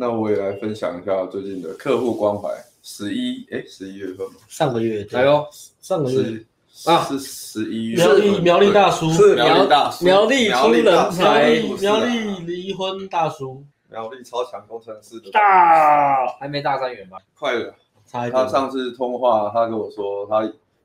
[0.00, 2.48] 那我也来分享一下最近的客户关怀。
[2.82, 4.36] 十一哎，十一月份吗？
[4.48, 5.46] 上个月，哎呦，
[5.82, 6.42] 上个月
[6.86, 7.96] 啊，是十一月。
[7.98, 17.18] 苗栗苗栗大叔，是苗栗大叔，苗栗出人才，苗栗离婚大叔，苗栗超强工程师的大，还没大三元吧？
[17.38, 17.74] 快了，
[18.10, 20.42] 他上次通话，他跟我说，他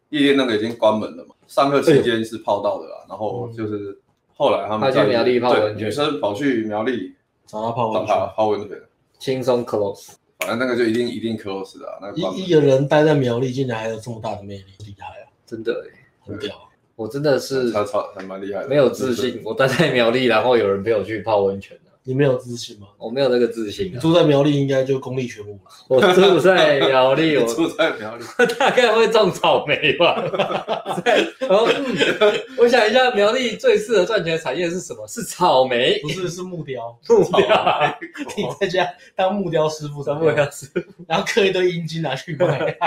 [0.10, 1.34] 夜店那个已经关门了嘛。
[1.48, 3.98] 上课期间是泡到的啦，然后就是
[4.36, 7.16] 后来他们在苗栗泡温泉，女生跑去苗栗
[7.48, 8.78] 找他泡温泉，泡温泉，
[9.26, 10.10] 轻松 close。
[10.38, 15.26] 反正那个就一定一定 close 的，那一一个人待在苗栗，竟然还有这么大的魅力，厉害啊！
[15.48, 15.84] 真的
[16.20, 16.54] 很屌。
[16.96, 19.42] 我真的是超超还蛮厉害的，没有自信。
[19.44, 21.76] 我待在苗栗，然后有人陪我去泡温泉。
[22.08, 22.86] 你没有自信吗？
[23.00, 23.92] 我没有那个自信。
[23.92, 25.62] 你住在苗栗应该就功力全无了。
[25.88, 28.24] 我住在苗栗， 我住在苗栗，
[28.60, 30.24] 大概会种草莓吧。
[31.40, 31.68] 然后，
[32.60, 35.08] 我想一下，苗栗最适合赚钱的产业是什么？
[35.08, 36.00] 是草莓？
[36.04, 36.96] 不是，是木雕。
[37.10, 37.98] 木雕。
[38.38, 42.78] 你在家当木雕师傅，当木雕师傅，然后刻一堆阴茎拿去卖，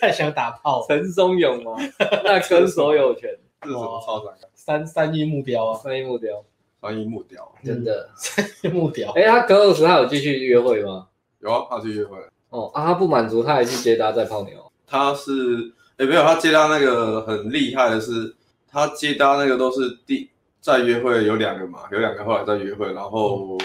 [0.00, 0.84] 太想打炮。
[0.88, 1.76] 陈松勇吗？
[2.24, 3.30] 那跟所有权。
[3.62, 4.34] 是什么超展？
[4.54, 6.42] 三三亿木雕啊，三亿木雕。
[6.80, 9.12] 三亿木雕，真的三亿 木雕。
[9.12, 11.06] 哎，他隔二十他有继续约会吗？
[11.40, 12.16] 有啊，他去约会。
[12.50, 14.52] 哦啊，他不满足，他还去接搭再泡妞。
[14.86, 18.34] 他是哎，没有，他接搭那个很厉害的是，
[18.70, 20.28] 他接搭那个都是第
[20.60, 23.58] 在约会有两个嘛，有两个后来在约会，然后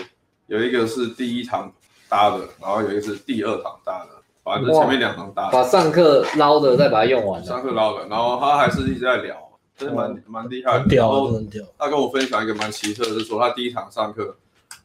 [0.47, 1.71] 有一个是第一堂
[2.09, 4.09] 搭的，然后有一个是第二堂搭的，
[4.43, 7.43] 反正前面两堂搭，把上课捞的再把它用完。
[7.43, 9.44] 上课捞的，然后他还是一直在聊。
[9.77, 11.31] 真的蛮蛮厉害的，然后
[11.77, 14.35] 他跟我分享一个蛮奇特的，就是说他第一堂上课，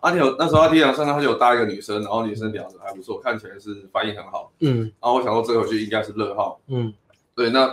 [0.01, 6.93] 阿天有那时候他第一堂上课，他就有搭一个女生，然后女生聊得还不错，看起来是反应很好，嗯，然后我想说这个回去应该是乐号，嗯，
[7.37, 7.67] 对，那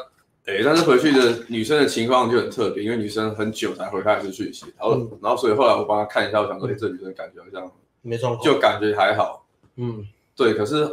[0.45, 9.43] 诶，但是回去的女生的情况就很特别，因为女生很久才回他一次讯息，然后然后所以后来我帮他看一下，我想说，哎，这女生感觉好像没状况，就感觉还好，
[9.75, 10.87] 嗯，对，可是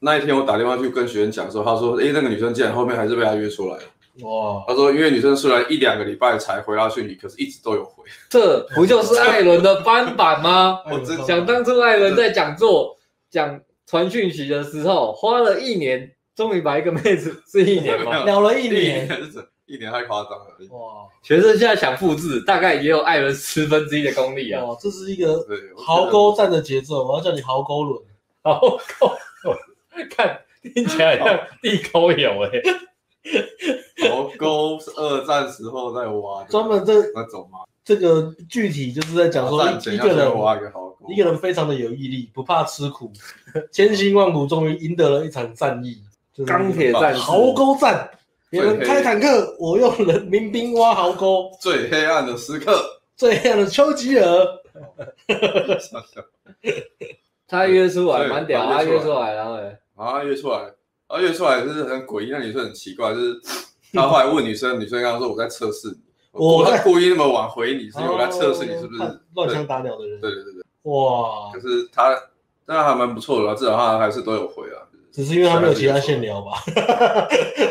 [0.00, 3.82] 那一天我打电话去跟学员讲说，他说，哎，那个女生竟然后面还是被他约出来了。
[4.22, 10.80] 哇，他说因为女生虽然一两个礼拜才回他讯息，可是一直都有回，这不就是艾伦的翻版吗？
[10.90, 12.96] 我真想当初艾伦在讲座
[13.30, 18.22] 讲传讯息的时候，花了一年，终于把一个妹子是一年吗？
[18.26, 19.08] 聊了一年，
[19.66, 20.46] 一年太夸张了。
[20.70, 24.64] 哇，学生现在想复制，大概也有艾伦十分之一的功力啊。
[24.64, 25.44] 哇，这是一个
[25.76, 28.02] 壕沟战的节奏，我要叫你壕沟轮，
[28.42, 28.58] 壕
[28.98, 29.12] 沟
[29.44, 30.40] 轮， 看
[30.74, 32.50] 听起来像地沟油哎。
[34.10, 37.60] 壕沟是二战时候在挖，专门这那种吗？
[37.84, 43.10] 这个具体就是在讲说，一个人挖一个壕沟，一个人非常的有毅力，不怕吃苦，
[43.72, 46.02] 千辛万苦终于赢得了一场战役，
[46.34, 48.10] 就是、钢铁战、壕沟战。
[48.50, 51.50] 别人开坦克，我用人民兵挖壕沟。
[51.60, 52.82] 最黑暗的时刻，
[53.14, 54.46] 最黑暗的丘吉尔。
[57.46, 60.70] 他约出来蛮屌，他约出来，然后哎，啊约出来。
[61.08, 63.40] 而约出来就是很诡异，那女生很奇怪，就是
[63.94, 65.96] 他后来问女生，女生刚刚说：“我在测试你，
[66.32, 71.50] 我在故意那么晚回你，是因为我在测试你是不是乱枪打鸟的人。”对对对对，哇！
[71.52, 72.14] 可是他，
[72.66, 74.84] 但还蛮不错的，至少他还是都有回啊。
[75.10, 76.62] 只是因为他没有其他线聊吧，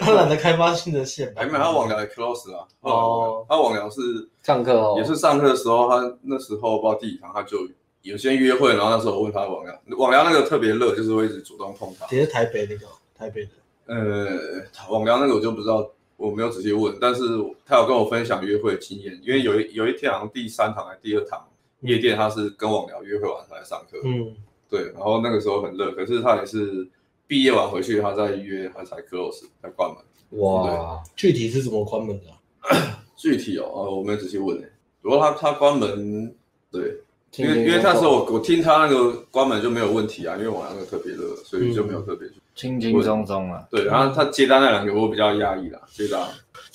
[0.01, 1.31] 他懒得开发新的线。
[1.35, 2.65] 还没有，他网聊也 close 啊。
[2.81, 7.59] 哦，他网聊是上课哦，也是上课的时候，他那时候不知道第几堂，他就
[8.01, 12.07] 有些约会，然后那时候我问他网聊，网聊那个特别热，就是会一直主动碰他。
[12.13, 12.87] 也是台北那个。
[13.17, 13.51] 台北的，
[13.87, 17.23] 呃，网聊那个我就不知道，我没有仔细问，但是
[17.65, 21.45] 他有跟我分享约会的经验，因为有一有一天好像第三堂还是第二堂
[21.81, 24.35] 夜店，他是跟网聊约会完才来上课，嗯，
[24.69, 26.87] 对，然后那个时候很热，可是他也是
[27.25, 32.25] 毕业完回去，他再约他才 close 才关门，哇，具体是怎么关门的？
[33.15, 34.69] 具体哦，哦，我没有仔细问诶，
[35.01, 36.35] 不过他他关门，
[36.71, 37.01] 对。
[37.35, 43.65] 因为因为那时候我我听他那个关门就没有问题啊，因为我那个特别热，所以就没有特别去轻轻松松了。
[43.71, 46.19] 对，然后他接单那两个我比较压抑啦，接单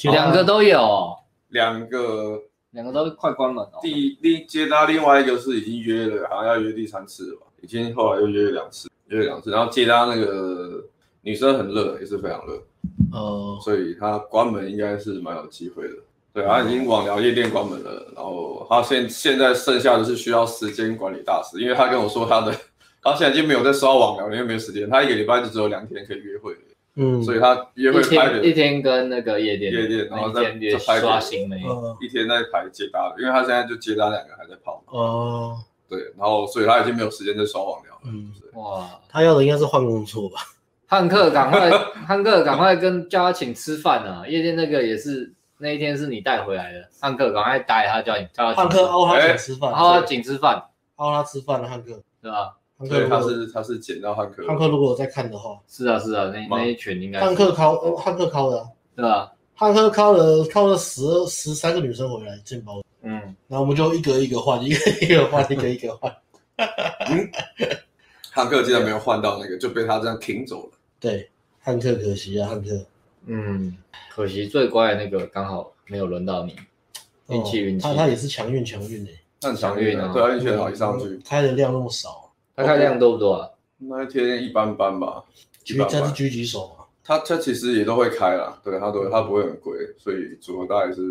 [0.05, 1.15] 两个都有，
[1.49, 2.41] 两个
[2.71, 3.79] 两个都快关门了。
[3.83, 7.47] 第另接单另外一个是已经约了，好像要约第三次了吧？
[7.61, 10.83] 已经后来又约了两次，约了两次，然后接单那个
[11.21, 12.55] 女生很热，也是非常热，
[13.13, 15.95] 哦，所以他关门应该是蛮有机会的。
[16.33, 22.55] 对，他已经网聊夜店关门了，然后他现现在剩下的是需要时间管理大师，因为他跟我说他的，
[23.03, 26.55] 他现在已经没有在刷网聊，因为没有时间，他一个礼拜就只有两天可以约会，
[26.97, 31.57] 嗯，所以他约会拍的一天跟那个夜店夜店，然后再再拍刷新的，
[32.01, 35.59] 一天在排接搭，因为他现在就接搭两个还在跑，哦，
[35.89, 40.39] 对，然后所以他已经没有时间在刷网聊了，嗯，哇，他要的应该是换工作吧？
[40.87, 41.71] 汉克赶快，
[42.07, 45.33] 汉克赶快跟叫他请吃饭啊，夜店那个也是。
[45.59, 48.63] 那一天是你带回来的，汉克赶快带他叫你叫他。
[48.63, 50.65] 汉克哦他请吃饭，邀他请吃饭，
[50.99, 52.57] 邀他吃饭了汉克，对吧？
[52.87, 54.47] 所以他是他是捡到汉克。
[54.47, 57.21] 汉克如果有在看的话，是啊是啊，那那一群应该。
[57.21, 59.31] 汉克敲呃汉克敲的，对啊？
[59.55, 62.83] 汉克敲了敲了十十三个女生回来进包。
[63.03, 63.13] 嗯，
[63.49, 66.13] 然后我们就一个一个换，一个一个换，一个一个换。
[67.11, 67.31] 嗯，
[68.31, 70.73] 汉克竟然没有换到那个，就被他这样停走了。
[71.01, 71.29] 对，
[71.61, 72.85] 汉克可惜啊，汉克。
[73.27, 73.77] 嗯，
[74.11, 76.57] 可惜最乖的那个刚好没有轮到你，
[77.29, 77.83] 运气运气。
[77.83, 79.11] 他他也是强运强运的，
[79.43, 82.22] 很强运啊，对啊，运气好一上去，开的量那么少，
[82.55, 83.49] 他开量多不多啊？
[83.79, 85.25] 那一天一般般吧，
[85.65, 91.03] 举他是狙击手嘛，他他其实也都会开啦，对他都他不会很贵，所以组合大概是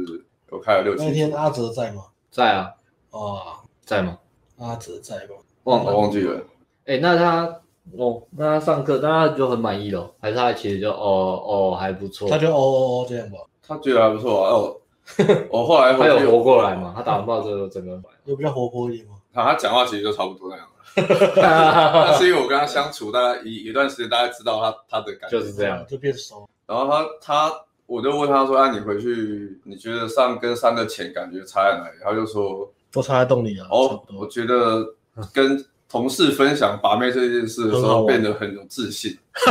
[0.52, 1.06] 有开了六七。
[1.06, 2.06] 那天阿哲在吗？
[2.30, 2.72] 在啊，
[3.12, 3.42] 哦，
[3.84, 4.18] 在吗？
[4.60, 5.36] 阿哲在吗？
[5.64, 6.42] 忘了忘记了，
[6.86, 7.58] 哎，那他。
[7.98, 14.54] 哦，那他上课，那他就很满意了，还是他其实就哦哦还不错，他就哦哦哦这样吧，他觉得还不错啊。
[14.54, 14.78] 哦，
[15.50, 16.94] 我后来他有活过来嘛？
[16.96, 19.16] 他打完炮之后整个又比较活泼一点嘛？
[19.34, 20.66] 他他讲话其实就差不多那样
[20.96, 26.50] 了，但是因为我跟他相处大概一一段时间，大家知道他他的感觉就是这样，就变熟。
[26.66, 27.54] 然后他他
[27.86, 34.96] 我就问他说：“啊，你回去你觉得上跟上的钱感觉差在哪里？”他就说：“都差在动力啊。”哦，我觉得
[35.34, 35.66] 跟。
[35.92, 39.18] 同事分享把妹这件事的时候，变得很有自信。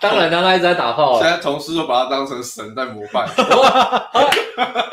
[0.00, 1.22] 当然，他一直在打炮。
[1.22, 3.24] 现在同事都把他当成神在膜拜。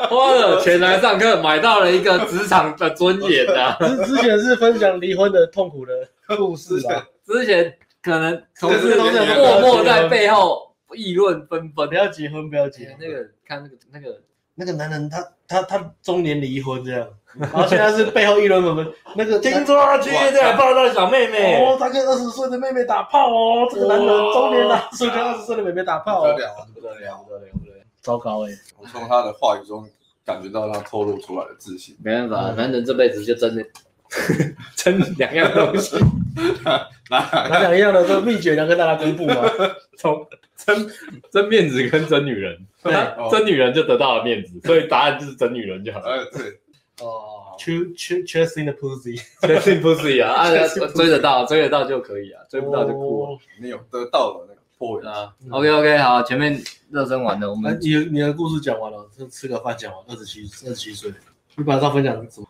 [0.08, 3.76] 花了钱来上课，买到了一个职场的尊严啊！
[3.80, 5.92] 之之前是分享离婚的痛苦的
[6.36, 7.08] 故事吧。
[7.26, 11.88] 之前可能同事都在默默在背后议论纷纷。
[11.88, 12.96] 不要结婚，不要结婚。
[13.00, 14.20] 那个看那个那个
[14.54, 17.08] 那个男人，他他他中年离婚这样。
[17.38, 18.86] 然后现在是背后议论我们
[19.16, 28.50] 那个听说他今天在抱到小妹妹哦，他跟二十岁的妹妹打炮哦，这个男人中年了，是跟二十岁的妹妹打炮，不得了啊，不得了，不得了，不得了，糟糕哎！
[28.78, 29.88] 我从他的话语中
[30.24, 31.96] 感觉到他透露出来的自信。
[32.02, 33.64] 没办法，男人这辈子就真的
[34.76, 35.96] 真两样东西，
[36.64, 39.42] 哪哪两样的这个秘诀能跟大家公布吗？
[39.96, 40.26] 从
[40.56, 40.86] 真
[41.30, 42.92] 真面子跟真女人，对，
[43.30, 46.06] 真女人就得到了面子，所以答案就是真女人就好了。
[46.06, 46.58] 哎，对。
[47.00, 50.50] 哦，Ch Ch Chasing the pussy，chasing pussy 啊，啊，
[50.94, 53.38] 追得到，追得到就可以啊，追不到就哭。
[53.60, 61.12] 你有得到了那个破啊？OK OK，好，前面热身完了，我们你你的故事讲完了，就吃个饭讲完，二十七二十七岁，
[61.56, 62.46] 你把它分享什么？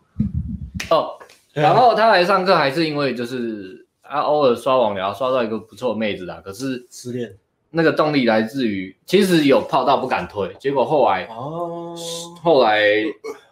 [0.90, 1.18] 哦，
[1.52, 7.34] 然后他来上课还是因为就是啊，偶尔刷网聊刷到一个不错的妹子啦，可是失恋，
[7.72, 11.96] 那个动力来自于其实有泡到不敢推，结果后来哦，
[12.40, 12.80] 后来。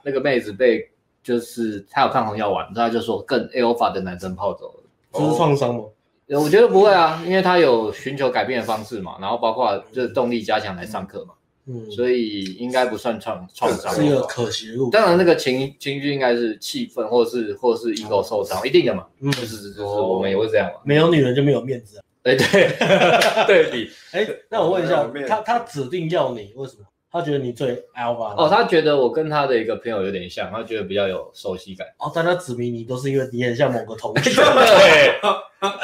[0.02, 0.82] 那个妹子被
[1.22, 4.82] 就是她有抗红药丸，她就说更 alpha 的男生泡走了，
[5.12, 5.84] 这是创伤吗？
[6.28, 11.34] 我觉得不会啊，因为她有寻求改变的方式嘛，然后包括就是动力加强来上课嘛，
[11.66, 14.88] 嗯，所以应该不算创创伤，是一个可惜的路。
[14.88, 26.84] 当然那个情情绪应该是气愤，或是或是 ego 受伤，一定的嘛，嗯，就是就是我们也会这样嘛，没有女人就没有面子啊，对 对对比，哎，那我问一下，他他指定要你为什么？
[27.12, 32.10] 他觉得你最 alpha 哦，他觉得我跟他的一个朋友有点像，他觉得比较有熟悉感哦。
[32.14, 34.30] 但他指明你都是因为你很像某个同学。
[34.40, 35.20] 对，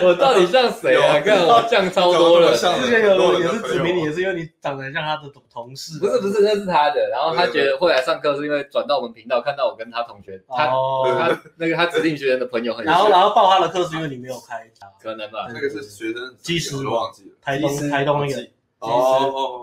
[0.06, 1.20] 我到底像谁啊？
[1.20, 2.52] 看我像超多了。
[2.52, 5.98] 之前有人也是指明你，也是因为你长得像他的同事。
[5.98, 7.08] 不是不是，那是他的。
[7.08, 12.84] 然后他觉得会来上课是因为转到我们频道，看到我跟他同学，他他那个他指定学生的朋友很。
[12.84, 14.70] 然后然后报他的课是因为你没有开，
[15.02, 15.48] 可能吧？
[15.52, 17.30] 那个是学生机师，忘记了。
[17.42, 18.52] 台东台东那个机师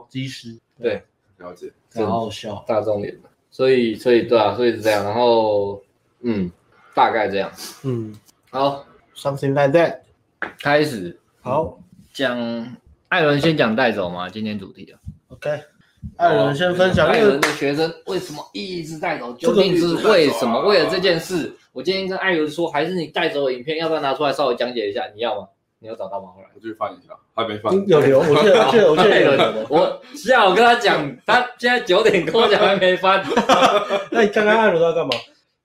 [0.10, 1.02] 机师对。
[1.44, 3.14] 了解，很好笑，大众脸。
[3.22, 5.82] 的，所以所以对啊，所以是这样，然后
[6.22, 6.50] 嗯，
[6.96, 7.52] 大概这样，
[7.84, 8.16] 嗯，
[8.50, 8.86] 好
[9.16, 10.00] ，something like that，
[10.62, 11.78] 开始，好，
[12.14, 12.76] 讲
[13.10, 14.96] 艾伦先讲带走嘛，今天主题啊
[15.28, 15.50] ，OK，
[16.16, 20.62] 艾伦先分享，艾伦的学生为什么一直带走，究竟是为什么？
[20.66, 25.06] 为了这件事，我今天跟艾伦说，还是你带走的影片，要不要拿出来稍微讲解一下？
[25.14, 25.48] 你要吗？
[25.84, 26.30] 你有找到吗？
[26.34, 27.74] 后来我去翻一下，还没翻。
[27.88, 29.68] 有留，我记得，我记得，我记得有。
[29.70, 33.22] 我下午跟他讲，他现在九点跟我讲还没翻。
[34.10, 35.14] 那你刚刚艾伦在干嘛？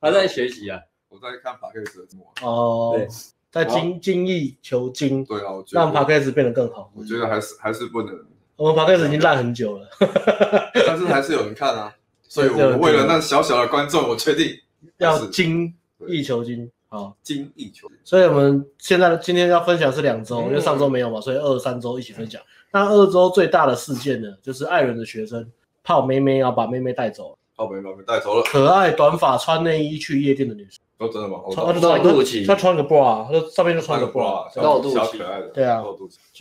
[0.01, 0.81] 他在学习啊。
[1.09, 3.09] 我在看 Podcast 哦，对，
[3.51, 5.25] 在精精益求精。
[5.25, 6.91] 对啊，让 Podcast 变得更好。
[6.97, 8.13] 我觉得还是还是不能。
[8.57, 9.89] 我们 Podcast 已经烂很久了，
[10.85, 11.95] 但是还是有人看啊。
[12.25, 14.51] 所以我为了那小小的观众，我确定
[14.99, 15.73] 要精
[16.09, 16.69] 益求精。
[16.89, 17.97] 好，精益求精。
[18.03, 22.41] 所以我们现在今天要分享是两周，因为上周没有嘛，所以二三周一起分享。
[22.73, 25.47] 那二周最大的事件呢，就是艾伦的学生
[25.85, 30.81] 泡妹妹要把妹妹带走了，泡妹妹带走了，可爱短发穿内衣去夜店的女生。
[30.99, 31.41] 哦，真的吗？
[31.53, 35.85] 穿露肚脐，她穿个 bra，她上面就穿个 bra，露肚脐，对啊，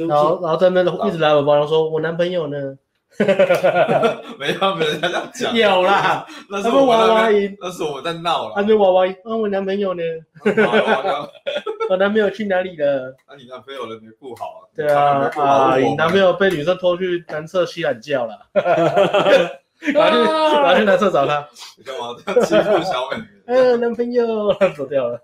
[0.08, 2.78] 然后然后在那一直来我包，然后说我男朋友呢？
[4.38, 5.56] 没有，没人家这样讲。
[5.56, 8.56] 有啦， 那是娃娃音，那是我在闹了。
[8.56, 10.04] 还没娃娃音，啊，我男朋友呢？
[11.90, 13.16] 我男朋友去哪里了？
[13.28, 14.68] 那你男朋友人没顾好啊？
[14.76, 18.38] 对啊，啊，你男朋友被女生拖去男厕洗懒觉了。
[19.94, 21.48] 拿去拿去男厕找他。
[21.78, 23.18] 你干嘛这样欺负小美？
[23.48, 25.20] 嗯，男朋友走掉了。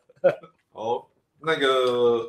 [0.71, 1.03] 哦，
[1.45, 2.27] 那个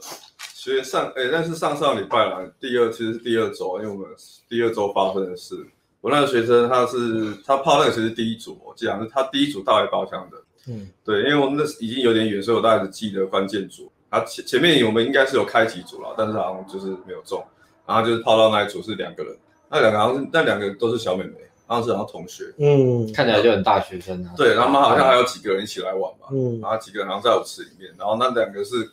[0.65, 4.09] 学上哎，那是上上礼拜啦，第二其实是第二周，因为我们
[4.49, 5.55] 第二周发生的事。
[6.01, 10.39] 我那个学生他是他泡那个其实是第一组，我记得是他第一组倒来包厢的。
[10.69, 13.93] 嗯，对，因为我们那已经有点远，所以我大概是记得关键组。
[14.11, 17.45] 他前前面我们应该是有开几组了，但是好像就是没有中。
[17.87, 19.37] 然后就是泡到那一组是两个人，
[19.71, 21.35] 那两个好像是那两个都是小妹妹，
[21.67, 22.45] 好像是然后同学。
[22.57, 24.33] 嗯，看起来就很大学生啊。
[24.35, 26.29] 对，他们好像还有几个人一起来玩嘛。
[26.33, 28.91] 嗯，然后几个人好像在舞池里面，然后那两个是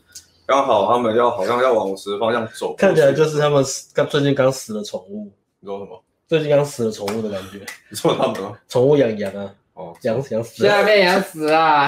[0.52, 2.76] 刚好他们要好像要往舞池的方向走。
[2.76, 5.32] 看起来就是他们刚最近刚死了宠物。
[5.62, 6.04] 你说什么？
[6.28, 7.60] 最近刚死了宠物的感觉。
[7.90, 8.52] 你说他们吗？
[8.68, 9.50] 宠物养羊啊。
[9.76, 11.88] 哦，养养死，下面养死啊！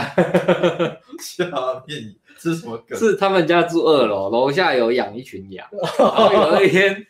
[1.20, 1.44] 下
[1.86, 2.98] 面是什么梗？
[2.98, 5.68] 是他们家住二楼，楼下有养一群羊。
[6.00, 7.06] 然后有一天，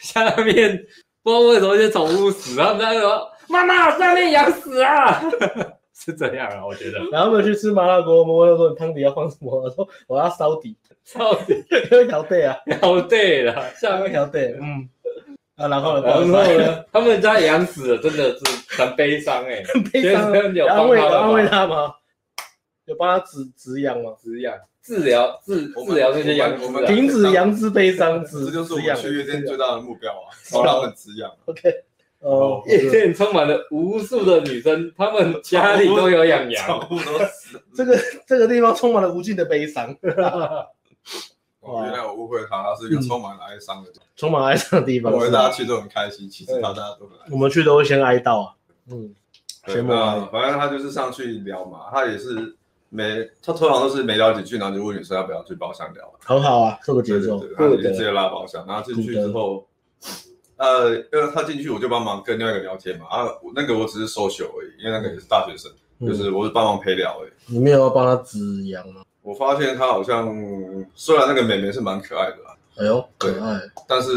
[0.00, 0.86] 下面
[1.22, 5.22] 不知道为什么一些宠物死，然后他说：“妈妈，下面羊死啊！”
[5.94, 6.98] 是这样啊，我觉得。
[7.12, 11.64] 然后我们去吃麻辣锅，我问说：“汤底要放什么？”我说：“我要烧底，烧底，
[12.10, 14.88] 要对啊，要对了，下面要对，嗯。”
[15.56, 16.84] 啊，然后，然后呢？
[16.92, 18.40] 他们家养死了，真的是
[18.76, 20.52] 很悲伤哎，很悲伤。
[20.52, 21.94] 有安慰安慰他吗？
[22.86, 24.10] 有帮他止止痒吗？
[24.20, 26.58] 止痒、治疗、治治疗这些羊，
[26.88, 31.30] 停止羊之悲伤，止这就是我们去夜店最大的目标啊， 让他们止痒。
[31.44, 31.72] OK，
[32.24, 37.62] 哦，夜店充满了无数的女生，她们家里都有养羊，宠物都死。
[37.74, 39.94] 这个这个地方充满了无尽的悲伤。
[41.60, 45.12] 哦，原来我误会他，他是一个充满了哀伤的地方，充满哀伤的地方。
[45.12, 47.10] 我们大家去都很开心，其实大家都很。
[47.30, 48.54] 我们去都会先哀悼啊。
[48.90, 49.14] 嗯，
[49.66, 52.56] 对，那反正他就是上去聊嘛，他也是
[52.88, 56.10] 没，他通常都是没聊几句，然后就问女生要不要去包厢聊。
[56.20, 57.38] 很好啊，这个节奏。
[57.56, 59.66] 他就直接拉包厢，然后进去之后，
[60.64, 67.30] 呃，因为他进去我就帮忙跟另外一个聊天嘛，啊，那个我只是 social 而已，因为那个也是大学生，就是我是帮忙陪聊而已。
[67.46, 69.02] 你没有要帮他止痒吗？
[69.22, 70.26] 我发现他好像，
[70.94, 74.10] 虽然那个妹妹是蛮可爱的啦，哎呦，可爱，但是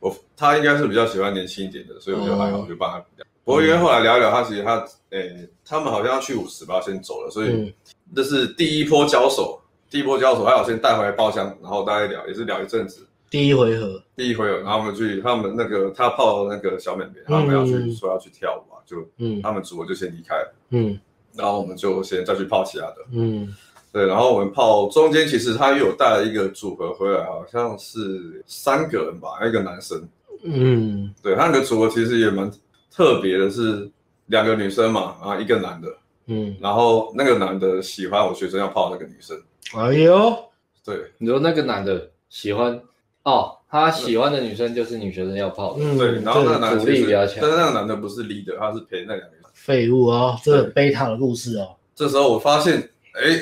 [0.00, 3.26] 我他应该是比较喜欢年轻一点的，所以我就还好，就帮他聊。
[3.42, 7.74] 不过因为后来聊一聊，他其实他，诶，他们好像要去舞池吧，先走了，所以
[8.14, 13.06] 这是第一波交手，第一波交手，还好先带回来包厢，然后大家聊，也是聊一阵子。
[13.30, 20.98] 第一回合，第一回合，然后我们去他们那个他泡那个小妹妹，他们要去说要去跳舞啊，就，嗯，他们组就先离开了，嗯，
[21.34, 23.54] 然后我们就先再去泡其他的，嗯。
[23.92, 30.08] 对，然后我们泡中间，其实他又有带了一个组合回来，好像是三个人吧，一个男生。
[30.44, 32.48] 嗯，对，他那个组合其实也蛮
[32.88, 33.90] 特别的，是
[34.26, 35.88] 两个女生嘛，然后一个男的。
[36.26, 39.36] 嗯，然后那个男的喜欢我学生要泡那个女生。
[39.74, 40.36] 哎呦，
[40.84, 42.80] 对，你说那个男的喜欢
[43.22, 45.84] 哦，他喜欢的女生就是女学生要泡的。
[45.84, 49.44] 嗯，对，然后那个男的比较强，但是那个男的不是 leader，他是陪那两个人。
[49.52, 51.76] 废物哦，这是贝塔的故事哦。
[51.94, 52.78] 这时候我发现，
[53.12, 53.40] 哎。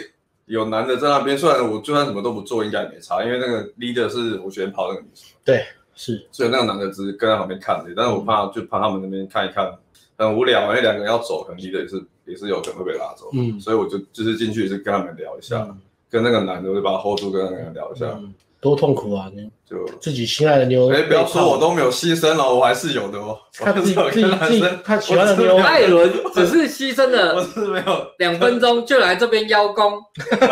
[0.49, 5.29] 有男的在那边，虽然我就算什么都不做，应该也没差，因为那个 leader 是我喜欢泡那个女生。
[5.45, 5.63] 对，
[5.95, 6.27] 是。
[6.33, 9.71] 所以那个男的只是跟在旁边看着，但是我怕就怕他们那边看一看
[10.17, 13.29] 很无聊，因为两个人要走，可能 leader 也是也是有可能会被拉走。
[13.35, 13.61] 嗯。
[13.61, 15.69] 所以我就就是进去也是跟他们聊一下，
[16.09, 18.19] 跟那个男的我就把他 hold 住，跟那个人聊一下。
[18.61, 19.31] 多痛苦啊！
[19.35, 23.39] 你就自己心爱的妞，哎，不要说我都没有牺牲了，我还是有的哦。
[23.53, 24.21] 他自己自
[24.53, 30.01] 己他喜欢的妞，艾伦只是牺牲了， 我是没有两分钟就来这边邀功。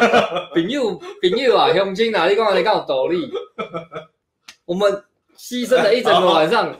[0.54, 3.28] 朋友朋友啊，乡亲啊，你讲你讲有道理。
[4.64, 4.92] 我们
[5.36, 6.72] 牺牲了一整个晚上，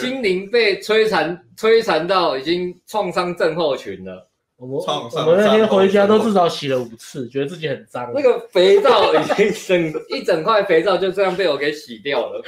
[0.00, 4.26] 心灵被摧残摧残到已经创伤症候群了。
[4.62, 8.12] 我们我们那天回家都至少洗了五次，觉得自己很脏。
[8.14, 12.40] 那个肥皂已经 整一整块肥皂就这样被我给洗掉了。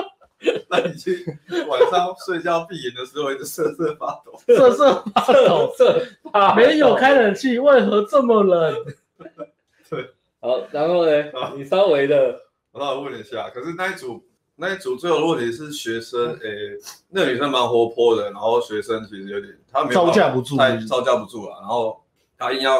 [0.70, 1.22] 那你去
[1.68, 6.02] 晚上睡觉闭眼的时候一直瑟瑟发抖， 瑟瑟发抖，瑟
[6.56, 8.74] 没有开冷气，为何这么冷？
[9.90, 10.08] 对，
[10.40, 11.24] 好，然后呢？
[11.54, 12.40] 你稍微的，
[12.72, 14.24] 我稍微问一下，可是那一组。
[14.60, 21.98] 那一组最后如果你是学生，诶、欸，那个女生蛮活泼的，然后学生其实有点，他没招架不住，太招架不住了，然后
[22.36, 22.78] 他硬要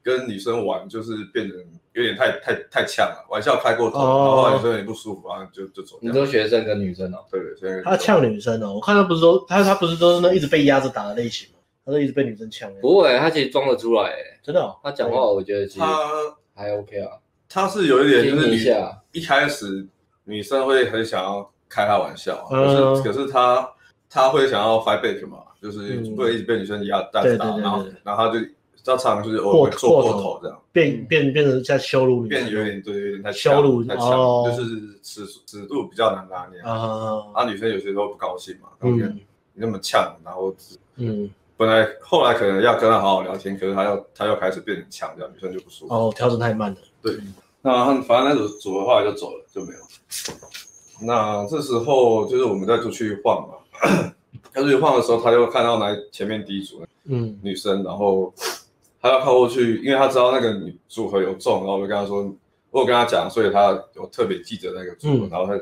[0.00, 1.56] 跟女生玩，就是变得
[1.94, 5.98] 有点太太太呛了，玩笑开过头，哦、然后女生有点不舒服，然后就就走。
[6.00, 7.18] 你说学生跟女生哦？
[7.28, 11.58] 对对，他呛女生哦，我看他不是说他他不是都是那一直被压着打的类型吗？
[11.84, 12.72] 他都一直被女生呛。
[12.80, 14.76] 不会，他其实装得出来，真的、哦。
[14.84, 15.98] 他讲话我觉得其实他
[16.54, 17.10] 还 OK 啊，
[17.48, 18.56] 他是有一点就是你
[19.10, 19.84] 一开始。
[20.28, 23.68] 女生会很想要开他玩笑，可是可是他
[24.10, 34.10] 他会想要 fight back 嘛，就是不会一直被女生压带着打，然后然后他就比较长就是偶尔做过头这样，变变变成在羞辱你，变有点对，有点太羞辱太强，
[34.44, 36.60] 就是尺尺度比较难拿捏。
[36.60, 37.24] 啊。
[37.32, 38.98] 啊，女生有些时候不高兴嘛，嗯，
[39.54, 40.54] 你那么呛，然后
[40.96, 45.94] 嗯，本来后来可能要跟他好好聊天，可是他要他又开始变成呛，这样女生就不舒服。
[45.94, 46.76] 哦，调整太慢了。
[47.02, 47.14] 对，
[47.62, 49.80] 那反正那组组的话就走了，就没有。
[51.00, 53.54] 那这时候就是我们再出去晃嘛，
[54.52, 58.32] 他出去晃的时候，他就看到来前面第一组嗯女生，然后
[59.00, 62.28] 他要靠过去，因为他知道那个女组合有中，然后我就跟他说，
[62.70, 65.52] 我有跟他讲，所以他有特别记得那个组合，嗯、然后他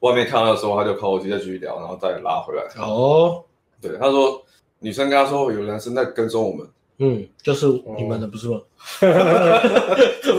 [0.00, 2.62] 外面看到的时候，他就靠过去再继续聊，然后再拉回来。
[2.82, 3.42] 哦，
[3.80, 4.42] 对，他说
[4.80, 6.68] 女生跟他说有男生在跟踪我们，
[6.98, 7.66] 嗯，就是
[7.96, 8.60] 你们的不是吗？
[9.00, 9.06] 不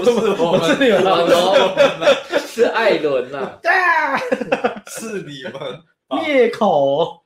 [0.03, 2.33] 是我们， 是你们的。
[2.53, 4.15] 是艾伦呐， 对啊，
[4.88, 5.81] 是你们
[6.24, 7.24] 灭口，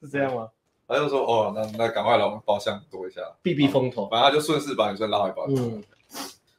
[0.00, 0.48] 是这样吗？
[0.88, 4.08] 他就说哦，那那赶快来我们包厢躲一下，避避风头。
[4.08, 5.56] 反正他就顺势把女生拉回包厢。
[5.56, 5.82] 嗯，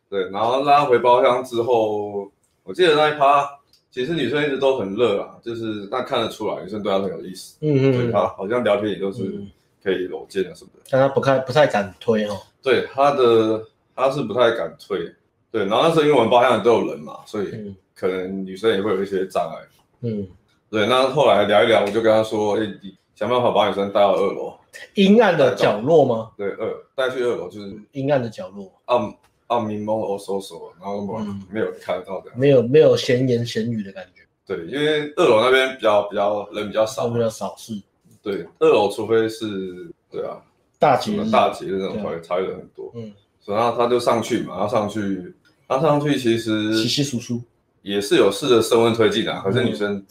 [0.10, 2.30] 对，然后拉回包厢之后，
[2.64, 3.50] 我记得那一趴，
[3.90, 7.58] 其实女生一直都很热啊，就是那看得出来女生对他很有意思。
[7.62, 9.44] 嗯嗯，对他好像聊天也都是
[9.84, 10.82] 可以搂肩啊什么的。
[10.92, 12.38] 但他不太不太敢推哦。
[12.62, 13.64] 对，他的
[13.96, 15.12] 他是不太敢推。
[15.52, 17.76] 对，然后那时候因为我们包厢里都有人嘛，所以。
[17.96, 19.66] 可能女生也会有一些障碍，
[20.02, 20.28] 嗯，
[20.70, 20.86] 对。
[20.86, 24.54] 那后来聊一聊，我就跟他说：“哎，你想办法把女生带到二楼，
[24.96, 29.16] 阴暗的角落吗？”对，二带去二楼就是阴暗的角落，暗
[29.48, 31.06] 暗明蒙哦，搜索，然后
[31.50, 34.22] 没有看得到的，没有没有闲言闲语的感觉。
[34.46, 37.74] 对，因为二楼那边比较比较人比较少，比较少是。
[38.22, 40.42] 对，二楼除非是，对啊，
[40.78, 43.14] 大节大节那种才才人很多，嗯。
[43.46, 45.34] 然后他就上去嘛，他上去，
[45.68, 47.40] 他上去其实稀稀疏疏。
[47.86, 50.04] 也是有试着升温推进啊，可是女生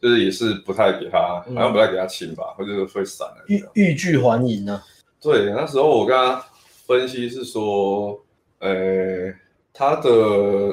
[0.00, 3.44] 就是也是不太给他，好像不太给他亲吧，或者是会闪了。
[3.48, 4.82] 欲欲拒还迎呢？
[5.20, 6.42] 对，那时候我跟他
[6.86, 8.18] 分析是说，
[8.60, 9.30] 呃，
[9.74, 10.08] 他的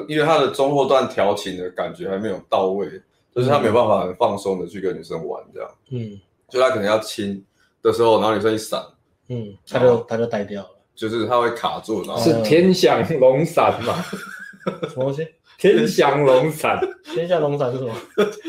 [0.08, 2.88] 因为他的中后段调情的感觉还没有到位，
[3.34, 5.70] 就是他没有办法很放松的去跟女生玩这样。
[5.90, 7.44] 嗯，就他可能要亲
[7.82, 8.82] 的时候，然后女生一闪，
[9.28, 14.02] 嗯，他就他就呆掉了，就是他会卡住，然后是天降龙闪嘛？
[14.88, 15.28] 什么东西？
[15.58, 17.92] 天翔龙伞，天翔龙伞是什么？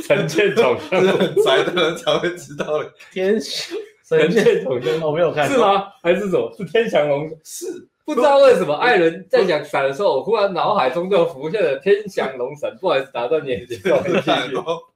[0.05, 2.93] 陈建总，是很宅的人才会知道的。
[3.11, 3.39] 天
[4.07, 5.87] 陈建总，我没有看，是吗？
[6.03, 6.53] 还是什么？
[6.57, 7.29] 是天翔龙？
[7.43, 7.65] 是
[8.05, 12.75] 不知道为什么艾伦在讲伞的时候，我忽然脑海中就浮现了天翔龙闪。
[12.79, 13.81] 不好意思，打断你，继续。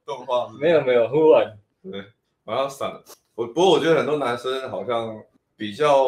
[0.04, 1.50] 动 画没有没有，忽然
[1.90, 2.02] 对，
[2.44, 2.90] 我要闪。
[3.34, 5.14] 我不过我觉得很多男生好像
[5.56, 6.06] 比较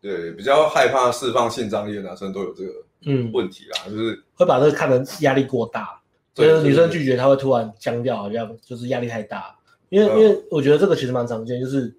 [0.00, 2.70] 对比较害怕释放性张力的男生都有这个。
[3.06, 6.00] 嗯，问题啦，就是会把这个看得压力过大，
[6.34, 9.56] 所以女生拒绝他会突然僵掉，好像就是压力太大。
[9.88, 11.92] 因为因为我觉得这个其实蛮常见，就是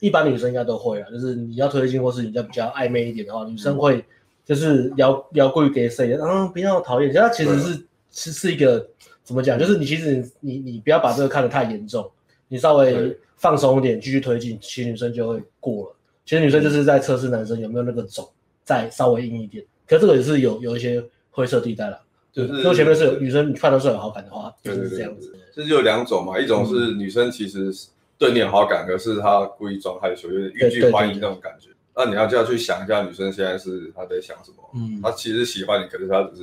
[0.00, 4.04] 一般女生应该都会啊，就是你要推进或是你要比较暧昧一点的话，女生会
[4.44, 8.86] 就是聊聊过于给谁，嗯，不要讨厌，其实其实是是是一个
[9.22, 12.10] 怎么讲，就是你其实你你不要把这个看得太严重，
[12.48, 15.96] 你稍微放松一点继续推进，其实女生就会过了。
[16.24, 18.26] 其实女生就是在测试男生有没有那个种
[18.64, 19.62] 再稍微硬一点。
[19.86, 22.00] 可这个也是有有一些灰色地带了，
[22.32, 25.36] 就是如果前面是有女生你看到是有好感的话，就是这样子。
[25.54, 27.72] 这就有两种嘛，一种是女生其实
[28.18, 31.68] 对你有好感，可是她故意装害羞，有点欲拒还迎那种感觉。
[31.94, 34.68] 那你要就要去想一下，女生现在是她在想什么？
[34.74, 36.36] 嗯，她其实喜欢你，可是她只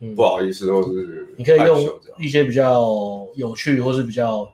[0.00, 4.50] 是不好意思，或是你可以用一些比较有趣或是比较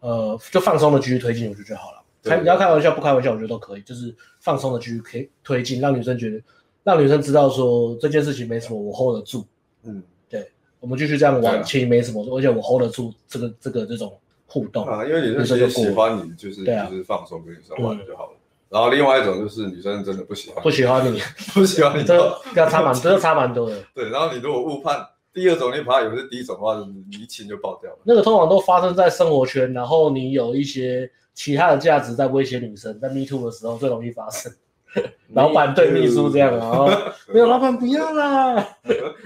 [0.00, 2.02] 呃就放松的继续推进，我觉得就好了。
[2.24, 6.38] 开你要开玩笑不开玩笑，我觉得都可以，就是放松的继续可以推进，让女生觉得。
[6.84, 9.44] 让女生知道说这件事情没什么，我 hold 得住。
[9.84, 15.04] 嗯，对，我们继续这样玩，其实没什么，而且我 hold 得住这个这个这种互动啊。
[15.04, 18.32] 因为女生就喜欢你，就是就是放松跟女生玩就好了。
[18.70, 21.20] 然后另外一种就是女生真的不喜欢， 不喜欢你，
[21.54, 22.14] 不喜欢你，这
[22.54, 23.76] 要差蛮，这要差蛮多的。
[23.94, 27.98] 对，然后你如果误判第二种，你把它以为是第一种的话，你一亲就爆掉了。
[28.04, 34.52] 那个通常都发生在生活圈，然后你有一些其他的价值在威胁女生，在 me too 的时候最容易发生。
[35.34, 36.86] 老板对秘书这样啊，
[37.28, 38.66] 没有老板不要啦，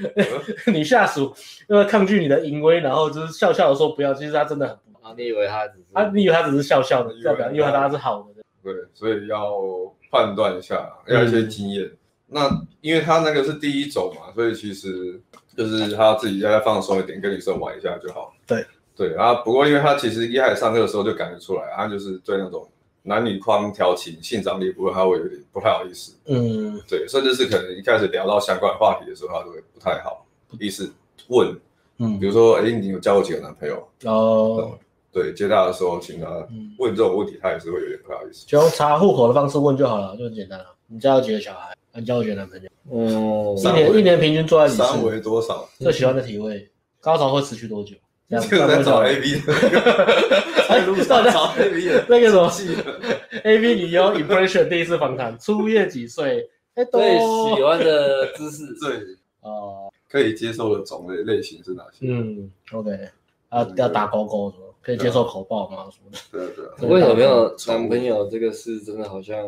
[0.66, 1.33] 你下属
[1.68, 5.14] 因为抗拒你的淫威，然后就是笑笑的说不要，其实他真的很不好。
[5.16, 6.11] 你以为他只是啊？
[6.12, 8.42] 你以为他只是笑笑的，代表因为他是好的。
[8.62, 9.53] 对，所以要
[10.11, 11.90] 判断一下，要一些经验。
[12.27, 15.20] 那因为他那个是第一种嘛，所以其实
[15.57, 18.35] 就是他自己要放松一点，跟女生玩一下就好。
[18.46, 18.64] 对
[18.96, 22.68] 对啊，不过因为他其实一开始上课的时候就感觉出来，他就是对那种。
[23.02, 26.14] 男女框调情、性张力不会，他会有点不太好意思。
[26.26, 30.24] 嗯，对，甚至是可能一开始聊到相关话题的时候，他都会不太好
[30.60, 30.92] 意思
[31.28, 31.52] 问。
[31.98, 33.88] 嗯，比如说，哎，你有交过几个男朋友？
[34.04, 34.78] 哦，
[35.12, 36.26] 对，接待的时候，请他
[36.78, 38.46] 问这种问题，他也是会有点不好意思。
[38.46, 40.66] 就用查户口的方式问就好了，就很简单了。
[40.86, 41.76] 你家有几个小孩？
[41.94, 42.68] 你交过几个男朋友？
[42.88, 44.82] 哦，一年一年平均做爱几次？
[44.82, 45.68] 三围多少？
[45.78, 47.94] 最喜欢的体位，高潮会持续多久？
[48.28, 49.52] 这个在找 A B 的，
[50.68, 52.50] 在路上找 A B 的， 那个什么，
[53.44, 56.48] A B 女优 impression 第一次访谈，初夜几岁？
[56.90, 58.98] 最喜欢的姿势，对，
[59.42, 62.06] 哦，可以接受的种类类型是哪些？
[62.06, 62.90] 嗯，OK，
[63.50, 64.64] 啊，要打勾勾什么？
[64.80, 65.85] 可以接受口爆吗？
[65.92, 66.18] 什么的？
[66.32, 66.88] 对对对。
[66.88, 68.26] 为什么没有男朋友？
[68.30, 69.46] 这个是真的好像，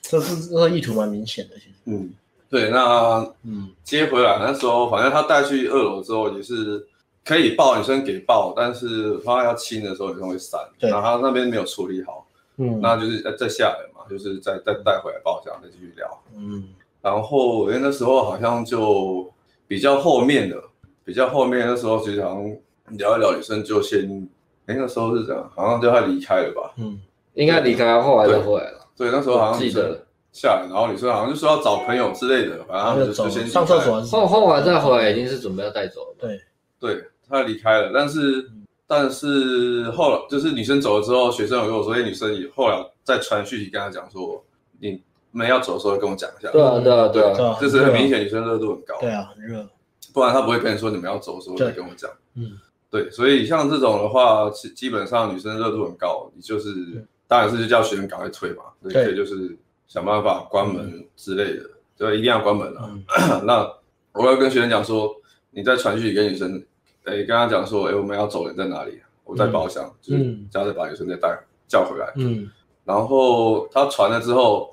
[0.00, 1.74] 这是这个意图蛮明显的，其实。
[1.84, 2.10] 嗯，
[2.48, 6.86] 对，那嗯，接回来那时候，反正他带去二楼之后也是。
[7.24, 12.26] 可以抱女生给抱，但是她要亲的时候女生会闪，然后她那边没有处理好，
[12.58, 16.68] 嗯，那就是再下来嘛，就是再再带回来抱这样再继续聊，嗯，
[17.00, 19.32] 然后因为那时候好像就
[19.66, 20.62] 比较后面的，
[21.02, 22.56] 比较后面那时候其实好像
[22.98, 24.28] 聊一聊女生就先，
[24.66, 27.00] 哎那时候是这样，好像就他离开了吧，嗯，
[27.32, 36.38] 应该离开后来就回来了，对，那时候好像记得下来，然后女生好像就说要找朋友之类的，反正就先上厕所，后后来再回来已经是准备要带走了，对
[36.78, 37.02] 对。
[37.34, 44.42] 他离开了，但是、嗯、但是后来就是女生走了之后，学生有跟我说，哎，女生也后来再传讯息跟他讲说，
[44.78, 46.50] 你们要走的时候跟我讲一下。
[46.52, 48.96] 对啊，对啊，对啊，就是很明显女生热度很高。
[49.00, 49.66] 对啊，很热。
[50.12, 52.08] 不然他不会跟你说你们要走的时候再跟我讲。
[52.36, 52.52] 嗯，
[52.88, 59.56] 对，所以像这种的话，基基本上女生热度很高，你就是当然是就叫学生赶快退嘛，所以就是
[59.88, 62.90] 想办法关门之类的，就一定要关门了。
[63.44, 63.68] 那
[64.12, 65.12] 我要跟学生讲说，
[65.50, 66.64] 你在传讯息给女生。
[67.04, 69.00] 哎，跟他讲说，哎，我们要走，人在哪里？
[69.24, 71.34] 我在包厢，嗯、就是家里把女生再带
[71.66, 72.12] 叫回来。
[72.16, 72.50] 嗯，
[72.84, 74.70] 然后他传了之后，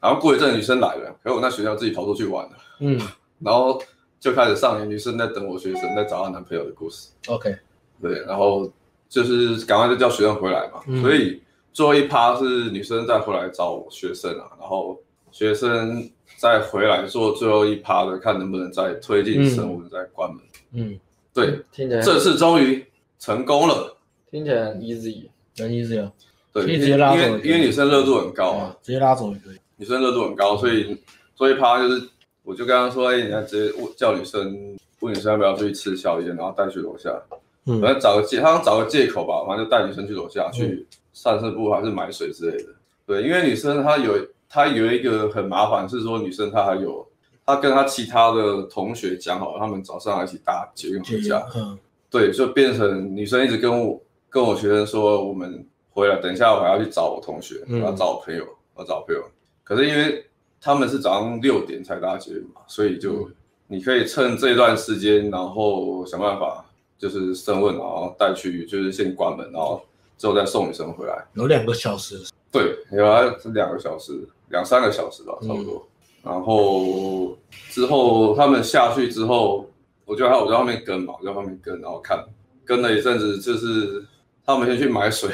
[0.00, 2.52] 然后过一阵女生来了，可是我那学校自己跑出去玩了。
[2.80, 2.98] 嗯，
[3.40, 3.78] 然后
[4.18, 7.10] 就开始上演女生在等我学生在找她男朋友的故事。
[7.28, 7.54] OK，
[8.00, 8.72] 对，然后
[9.06, 10.80] 就是赶快就叫学生回来嘛。
[10.86, 11.42] 嗯、所以
[11.74, 14.98] 最后一趴是女生再回来找我学生啊，然后
[15.30, 20.42] 学生再回来做最后一趴的，看能不能再推进生物，再关门。
[20.72, 20.98] 嗯。
[21.34, 22.86] 对，听起来这次终于
[23.18, 23.96] 成功了，
[24.30, 25.24] 听起来很 easy，
[25.58, 26.12] 很 easy 啊。
[26.52, 29.56] 对，因为因为女生热度很高啊，直接拉走也可以。
[29.76, 30.96] 女生热度很高，所以
[31.34, 32.08] 所以趴就是，
[32.44, 37.10] 我就跟他说，哎，你要直接问叫女生，问女生要不要出去吃宵夜，然后带去楼下，
[37.66, 42.68] 嗯反正找个借，他想找个借口吧，反正就带女生去楼下去散散步，还是买水之类的。
[43.04, 44.14] 对，因为女生她有
[44.48, 47.04] 她有一个很麻烦，是说女生她还有。
[47.46, 51.46] 他跟他其他的同学讲好了，他们早上一起搭捷运回家。
[51.54, 51.78] 嗯，
[52.08, 59.22] 对，就变成女生一直跟我跟我学生说，我们回来，等一下我还要去找我同学，我要找我朋友，我要找朋友。
[59.62, 60.24] 可是因为
[60.60, 63.28] 他们是早上六点才搭捷运嘛，所以就
[63.66, 66.64] 你可以趁这段时间，然后想办法
[66.98, 69.82] 就是升问，然后带去，就是先关门，然后
[70.16, 71.26] 之后再送女生回来。
[71.34, 72.22] 有两个小时。
[72.50, 75.86] 对，有啊，是两个小时，两三个小时吧，差不多。
[76.24, 77.36] 然后
[77.70, 79.70] 之后他们下去之后，
[80.06, 82.24] 我就在我在后面跟嘛，我在后面跟，然后看
[82.64, 84.04] 跟了一阵子，就是
[84.44, 85.30] 他们先去买水，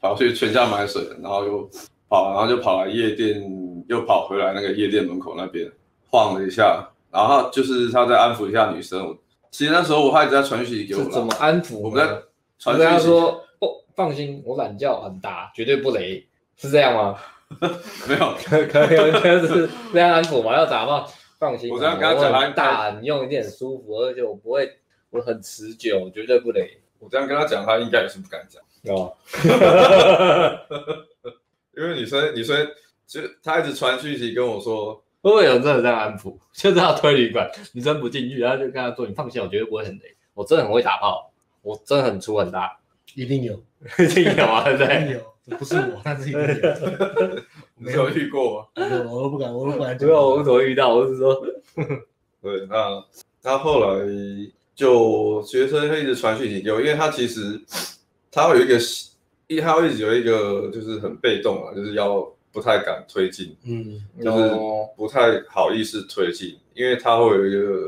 [0.00, 1.70] 跑去全家买水，然后又
[2.08, 3.40] 跑，然后就跑来夜店，
[3.88, 5.70] 又跑回来那个夜店门口那边
[6.10, 9.16] 晃了一下，然后就是他在安抚一下女生。
[9.50, 11.78] 其实那时候我还一直在传讯息给我，怎么安抚？
[11.78, 12.20] 我们在
[12.58, 16.26] 传讯息，跟他说不放心，我懒觉很大，绝对不雷，
[16.56, 17.16] 是这样吗？
[18.08, 21.06] 没有，可可以，就是这样安抚嘛，要打吗？
[21.38, 24.70] 放心，我这样跟他讲，他大，你用一定很舒服，而且我不会，
[25.10, 26.78] 我很持久，绝对不累。
[27.00, 28.62] 我这样跟他讲，他应该也是不敢讲。
[28.94, 29.12] 哦，
[31.76, 32.68] 因为女生女生
[33.06, 36.36] 就他一直传讯息跟我说，会不会有人真的这样安抚？
[36.52, 42.78] 就是要推旅馆，女生不进去，然后就跟他说：“你放心，我绝对不会很累，我真的很会打炮，我真的很粗很大，
[43.14, 43.54] 一定有，
[43.98, 45.31] 一定有啊，对不对？”有。
[45.58, 46.38] 不是我，他自己有。
[47.76, 49.96] 没有遇过，没有，我都不敢，我都不敢。
[50.00, 50.94] 没有，我怎么遇到？
[50.94, 51.34] 我是说，
[52.40, 53.04] 对，那
[53.42, 54.06] 他后来
[54.76, 57.60] 就学生会一直传讯息给我，因为他其实
[58.30, 58.78] 他会有一个，
[59.48, 64.54] 一他会一直有一个就是很被动啊，就是要不太敢推进，嗯，就是
[64.96, 67.80] 不太好意思推进，因为他会有一个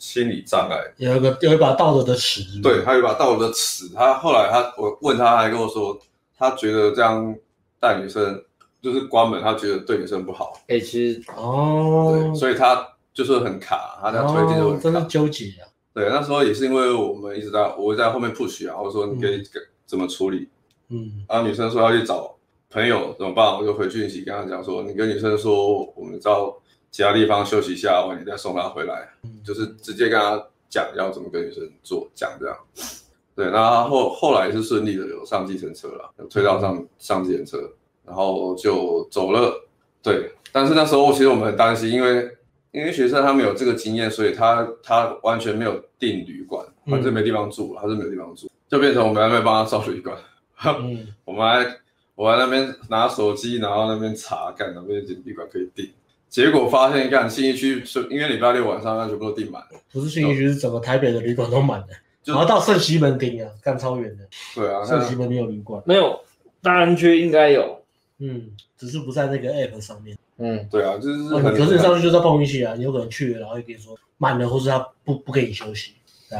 [0.00, 3.88] 心理障碍，有一个有一把道德的尺，对，他有一把道德的尺。
[3.94, 5.96] 他后来他我问他，还跟我说。
[6.42, 7.32] 他觉得这样
[7.78, 8.42] 带女生
[8.80, 10.54] 就是关门，他觉得对女生不好。
[10.62, 15.70] 哎、欸，其实哦，对，所以他就是很卡，他在推进就很卡，哦、真的纠结啊。
[15.94, 19.40] 对，那时候也是因为我们一直在我在后面 push 啊，我说你可以
[19.86, 20.48] 怎么处理？
[20.88, 22.34] 嗯，然后女生说要去找
[22.70, 23.46] 朋友怎么办？
[23.46, 26.58] 我就回讯息跟他讲说，你跟女生说我们到
[26.90, 32.56] 其他地方休息一下，我你再送她回来，嗯、就是直接跟她讲要怎么跟女生做，讲这样。
[33.34, 37.58] 对，那后后来是顺利的，有上计程车了，有推到上上计程车，
[38.04, 39.54] 然后就走了。
[40.02, 42.28] 对，但是那时候其实我们很担心，因为
[42.72, 50.16] 因为学生他没有这个经验，所以他他完全没有订旅馆，反正没地方住，他是没有地方住，就变成我们在那边帮他找旅馆。
[50.64, 51.76] 嗯，我们还
[52.14, 55.90] 我在那边拿手机，然后那边查，看哪边有旅馆可以订。
[56.28, 59.80] 结果发现，干信义区是因为礼拜六晚上那全部都订满了。
[59.92, 61.86] 不是信义区，是整个台北的旅馆都满了，
[62.24, 64.24] 然后到圣西门町啊，干超远的。
[64.54, 66.18] 对啊，圣西门町有旅馆没有？
[66.62, 67.82] 大安区应该有，
[68.18, 70.16] 嗯，只是不在那个 app 上面。
[70.38, 71.28] 嗯，对啊，就是。
[71.28, 75.92] 可是你上去就是要碰运气啊，你有可能去了，然后又跟你说满了，或是他不不给你休息。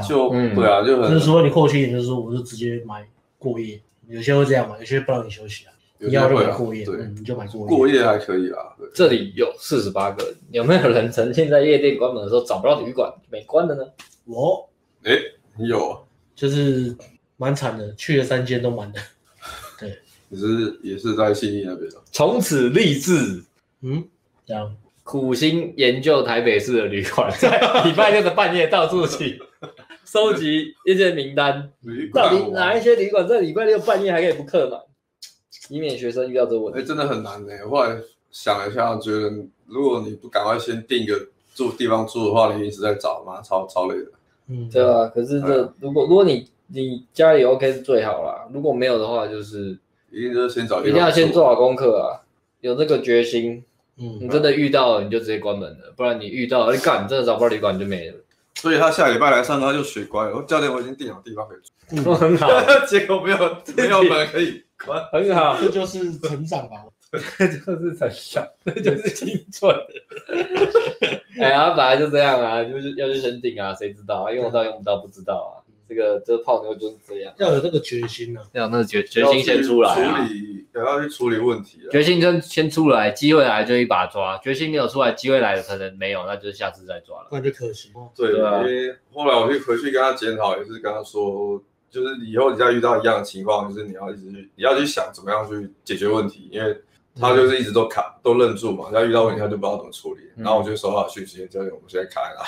[0.09, 1.11] 就对啊，就很。
[1.11, 3.07] 就是说你过去，就是说我就直接买
[3.39, 5.73] 过夜，有些会这样嘛，有些不让你休息啊。
[5.99, 7.67] 你要买过夜，对，你就买过夜。
[7.67, 8.75] 过夜还可以啦。
[8.95, 13.85] 这里有四十八个人，有没有人曾经在夜店关门的时候找不到旅馆没关的呢？
[14.25, 14.69] 我，
[15.05, 15.13] 哎，
[15.59, 16.97] 有，就是
[17.37, 19.01] 蛮惨的，去了三间都满的。
[19.79, 19.99] 对，
[20.31, 21.97] 也是也是在新义那边的。
[22.11, 23.43] 从此立志，
[23.83, 24.05] 嗯，
[24.47, 29.43] 这样苦心研究台北市的旅馆，在 礼拜六的半夜到处去
[30.05, 31.71] 收集一些名单，
[32.13, 34.81] 到底哪一些旅馆在礼拜六半夜还可以不客满？
[35.69, 37.53] 以免学生遇到这个问题，哎，真的很难呢。
[37.71, 37.97] 后来
[38.31, 39.33] 想了一下，觉得
[39.67, 44.07] 如果你不赶快先定个住地方住的话，你一直在找嘛，超超累的。
[44.53, 45.07] 嗯，对啊。
[45.07, 49.79] 可是这、啊、如果如果你你家里 OK 是最好啦，如果没有的话，就是
[50.11, 52.21] 一定就是先找，一定要先做好功课啊，
[52.61, 53.65] 有这个决心。
[53.99, 58.17] 嗯，你真的遇到了，你就直接关门了，不然你遇到了，你干，你真的找不到旅馆，你就没了。
[58.55, 60.43] 所以他下礼拜来上课就学乖了。
[60.47, 61.59] 教练，我已经订好地方可以
[62.03, 62.49] 住，嗯、 很好。
[62.89, 63.39] 结果没有
[63.77, 64.63] 没有门可以。
[65.13, 66.77] 很好，这就是成长吧，
[67.39, 69.75] 这就是成长，这就是青春。
[71.39, 74.33] 哎呀，本来就这样啊，就是要去先定啊，谁知道啊？
[74.33, 75.61] 用得到用不到不知道啊。
[75.87, 87.91] 这个这个泡妞就是这样，要有这个决心呢、啊，要有那个决决心先出来啊，处理要去处理问题，决心先先出来，机会来就一把抓，决心没有出来，机会来了可能没有，那就是下次再抓了，那就可惜。
[88.17, 91.63] 对，对啊、因为后来我去回去跟他检讨，也是跟他说。
[91.91, 96.75] 就是以后你再遇到一样的情况，就是你要一直去，你要去想怎么样去解决问题，因为
[97.21, 98.91] 他就是一直都卡，都愣住嘛。
[98.93, 102.45] 他遇到问题他就不知道怎么处理，嗯、然后我就收到讯息，教练，我们现在开了。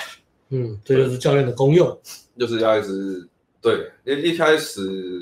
[0.49, 1.97] 嗯，这就是教练的功用，
[2.37, 3.27] 就是要一直
[3.61, 5.21] 对，因为一开始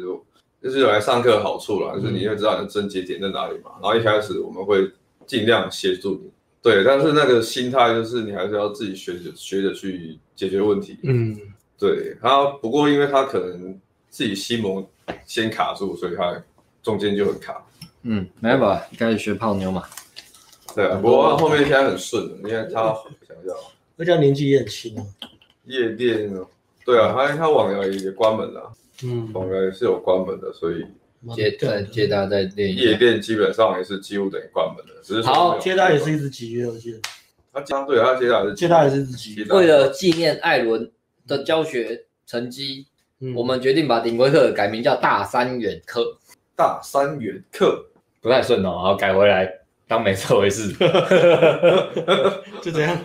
[0.61, 3.71] 就是有来上课的好处啦，就是你会知道你的症结点在哪里嘛。
[3.81, 4.91] 然后一开始我们会
[5.25, 10.97] 尽量协助你，对，但是那个心态就是你还是要自己学着学着去解决问题。
[11.03, 11.37] 嗯，
[11.77, 12.15] 对。
[12.21, 13.79] 然后不过因为他可能。
[14.13, 14.87] 自己心魔
[15.25, 16.39] 先卡住，所以他
[16.83, 17.65] 中间就很卡。
[18.03, 19.83] 嗯，没办法，开始学泡妞嘛。
[20.75, 22.81] 对啊，不过后面现在很顺了，因为他
[23.27, 23.55] 想要，
[23.95, 25.05] 那家年纪也很轻啊。
[25.65, 26.33] 夜店，
[26.85, 28.71] 对啊，他他网聊也关门了。
[29.03, 30.85] 嗯，网聊也是有关门的，所以
[31.35, 35.01] 接对接搭在练夜店基本上也是几乎等于关门了。
[35.03, 36.99] 只是好，接搭也是一直集约，我记得。
[37.51, 40.91] 他相对他接搭是接搭也是一直集约，为了纪念艾伦
[41.27, 42.87] 的教学成绩。
[43.37, 46.17] 我们决定把顶规课改名叫大三元课，
[46.57, 47.85] 大三元课
[48.23, 49.47] 不太顺哦，好改回来
[49.85, 50.71] 当没这回事，
[52.63, 52.97] 就这样。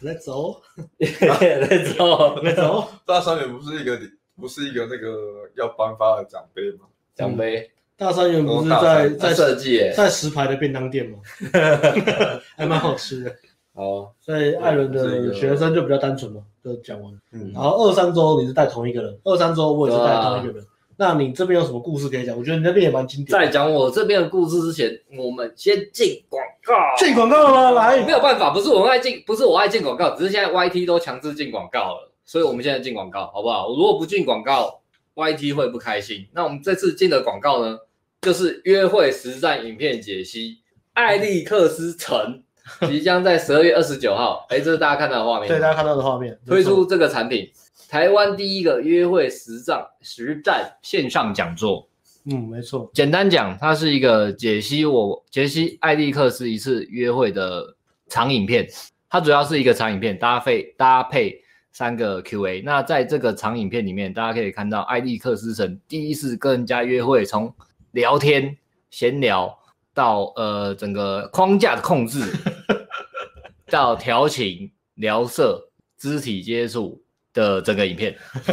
[0.00, 0.60] 来走，
[0.98, 2.88] 来走，来走。
[3.06, 3.98] 大三元不是一个，
[4.38, 6.86] 不是一个那个要颁发的奖杯吗？
[7.14, 7.70] 奖杯。
[7.96, 11.18] 大三元不是在在设计，在石牌的便当店吗？
[12.56, 13.34] 还蛮好吃的。
[13.74, 17.12] 好，所以艾伦的学生就比较单纯嘛，就讲完。
[17.32, 20.66] 嗯，然后二三周你是带同一个人，二三周我也是带同一个人。
[20.96, 22.36] 那你这边有什么故事可以讲？
[22.36, 23.38] 我觉得你那边也蛮经典。
[23.38, 26.74] 在讲我这边的故事之前，我们先进广告。
[26.96, 27.80] 进广告了吗？
[27.80, 33.68] 来，没有办法，不是我爱进，不是我爱进广告，只是现在 YT 都强制进广告了，所以我们现在进广告，好不好？
[33.68, 34.80] 如果不进广告
[35.14, 36.26] ，YT 会不开心。
[36.32, 37.78] 那我们这次进的广告呢，
[38.22, 40.58] 就是约会实战影片解析，
[40.92, 42.42] 艾利克斯城。
[42.88, 45.46] 即将在十二月二十九号，哎，这是大家看到的画面。
[45.46, 47.46] 对，大家看到的画面，推出这个产品，
[47.94, 51.88] 台湾第一个约会实战实战线上讲座。
[52.24, 52.90] 嗯，没错。
[52.92, 57.76] 简单讲，它是一个解析我解析艾利克斯一次约会的
[58.08, 58.66] 长影片。
[59.08, 62.62] 它主要是一个长影片，搭配搭配三个 Q&A。
[62.62, 67.54] 那在这个长影片里面，大家可以看到艾利克斯神第一次跟人家约会，从
[67.92, 68.56] 聊天
[68.90, 69.56] 闲聊。
[69.94, 72.18] 到呃整个框架的控制，
[73.70, 77.00] 到调情、聊色、肢体接触
[77.34, 78.16] 的整个影片，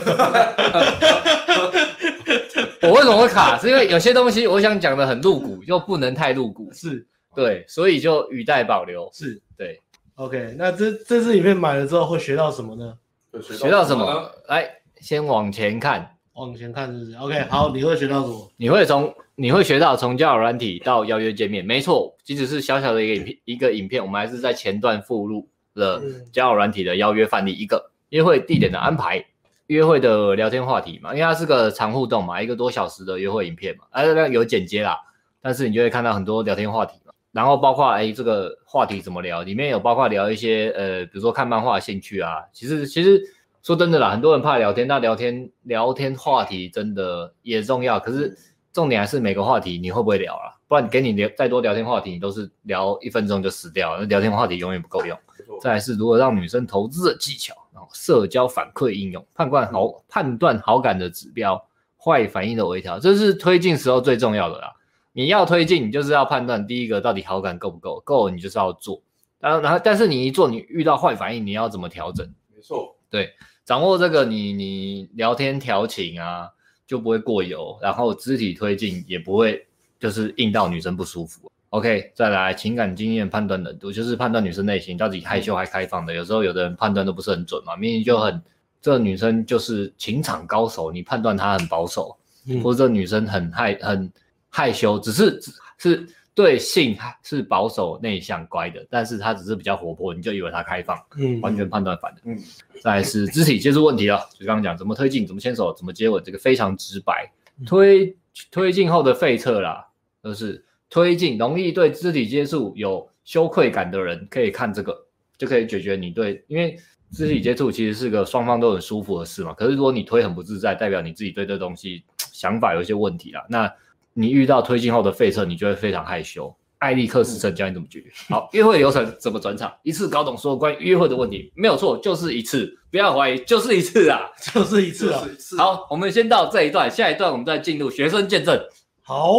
[2.81, 3.57] 我为什么会卡？
[3.57, 9.09] 是因为有些东西我想讲的很露骨，又不能太露骨， 是对，所以就语带保留。
[9.13, 9.79] 是对
[10.15, 12.93] ，OK，那这这支影片买了之后会学到什么呢？
[13.41, 14.29] 学到什么？
[14.49, 18.51] 来，先往前看，往前看是不是？OK，好，你会学到什么？
[18.57, 26.01] 你会从你会学到从交友软体到邀约见面，没错，即使是小小的一个影片，一个影片，我们还是在前段附录了
[26.33, 29.25] 交友软体的邀约范例，一个约会地点的安排，
[29.67, 34.97] 约会的聊天话题嘛，因为它是个长互动嘛，一个多小时的约会影片嘛，而且有剪接啦，
[35.41, 43.21] 但是你就会看到很多聊天话题嘛，然后包括哎这个话题怎么聊，里面有包括聊一些呃，比如说看漫画的兴趣啊，其实其实。
[43.63, 47.99] 说真的啦，很多人怕聊天，那聊天聊天话题真的也重要。
[47.99, 48.35] 可是
[48.73, 50.57] 重点还是每个话题你会不会聊啊？
[50.67, 53.99] 不然给你聊再多聊天话题，你都是聊一分钟就死掉了。
[53.99, 55.15] 那聊天话题永远不够用。
[55.61, 57.53] 再来是如何让女生投资的技巧，
[57.93, 61.65] 社交反馈应用，判断好判断好感的指标，
[61.97, 64.73] 坏反应的微调，这是推进时候最重要的啦。
[65.13, 69.01] 你要推进，你就是要判断第一个到底好感够不够，够你就是要做。
[69.39, 72.25] 然后然后但是你一做，你遇到坏反应，你要怎么调整？
[72.55, 73.33] 没错，对。
[73.63, 76.49] 掌握这个你，你你聊天调情啊，
[76.87, 79.65] 就不会过油，然后肢体推进也不会
[79.99, 81.51] 就是硬到女生不舒服。
[81.71, 86.13] OK，再来情感经验判断的，我就是判断女生内心到底害羞还开放的。
[86.13, 88.41] 有时候有的人判断都不是很准嘛，明明就很
[88.81, 92.15] 这个女生就是情场高手，你判断她很保守，
[92.47, 94.11] 嗯、或者这女生很害很
[94.49, 96.07] 害羞，只是只是。
[96.33, 102.39] 对性是保守、内向、乖的，但是她只是比较活泼，你就以为她开放，嗯，完全判断反的，嗯。
[102.81, 107.29] 再来是肢体接触问题了，就刚刚讲怎么推进、怎么牵手、怎么接吻，这个非常直白。
[107.67, 108.15] 推
[108.49, 109.85] 推进后的废撤啦，
[110.23, 114.95] 就是推进容易对肢体接触有羞愧感的人，可以看这个，
[115.37, 116.77] 就可以解决你对，因为
[117.11, 119.53] 肢体接触其实是个双方都很舒服的事嘛。
[119.53, 123.43] 可是如果你推很不自在，代表你自己对这东西想法有一些问题啦。
[123.49, 123.73] 那
[124.13, 126.53] 你遇到推进后的废侧，你就会非常害羞。
[126.79, 128.11] 艾利克斯成教你怎么解决？
[128.27, 129.71] 好，约会流程怎么转场？
[129.83, 135.21] 一次搞懂所有关于约会的问题，没有错，就是一次，不要怀疑，就是一次啊， 就是一次啊。
[135.59, 138.59] 好，我们先到这一段，下一段我们再进入学生见证。
[139.03, 139.35] 好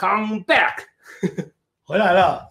[0.00, 0.78] ，Come back，
[1.84, 2.48] 回来了，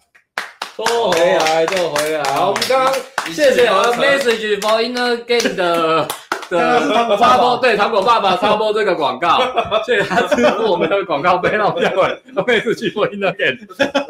[0.76, 2.22] 都回来，都回来。
[2.32, 2.94] 好，我们刚刚
[3.32, 6.06] 谢谢我的 message for inner game 的。
[6.50, 9.40] 的，插播对糖果爸爸插播这个广告，
[9.86, 13.56] 谢谢他支付我们的广告费，让我们下回我们是去播音的店。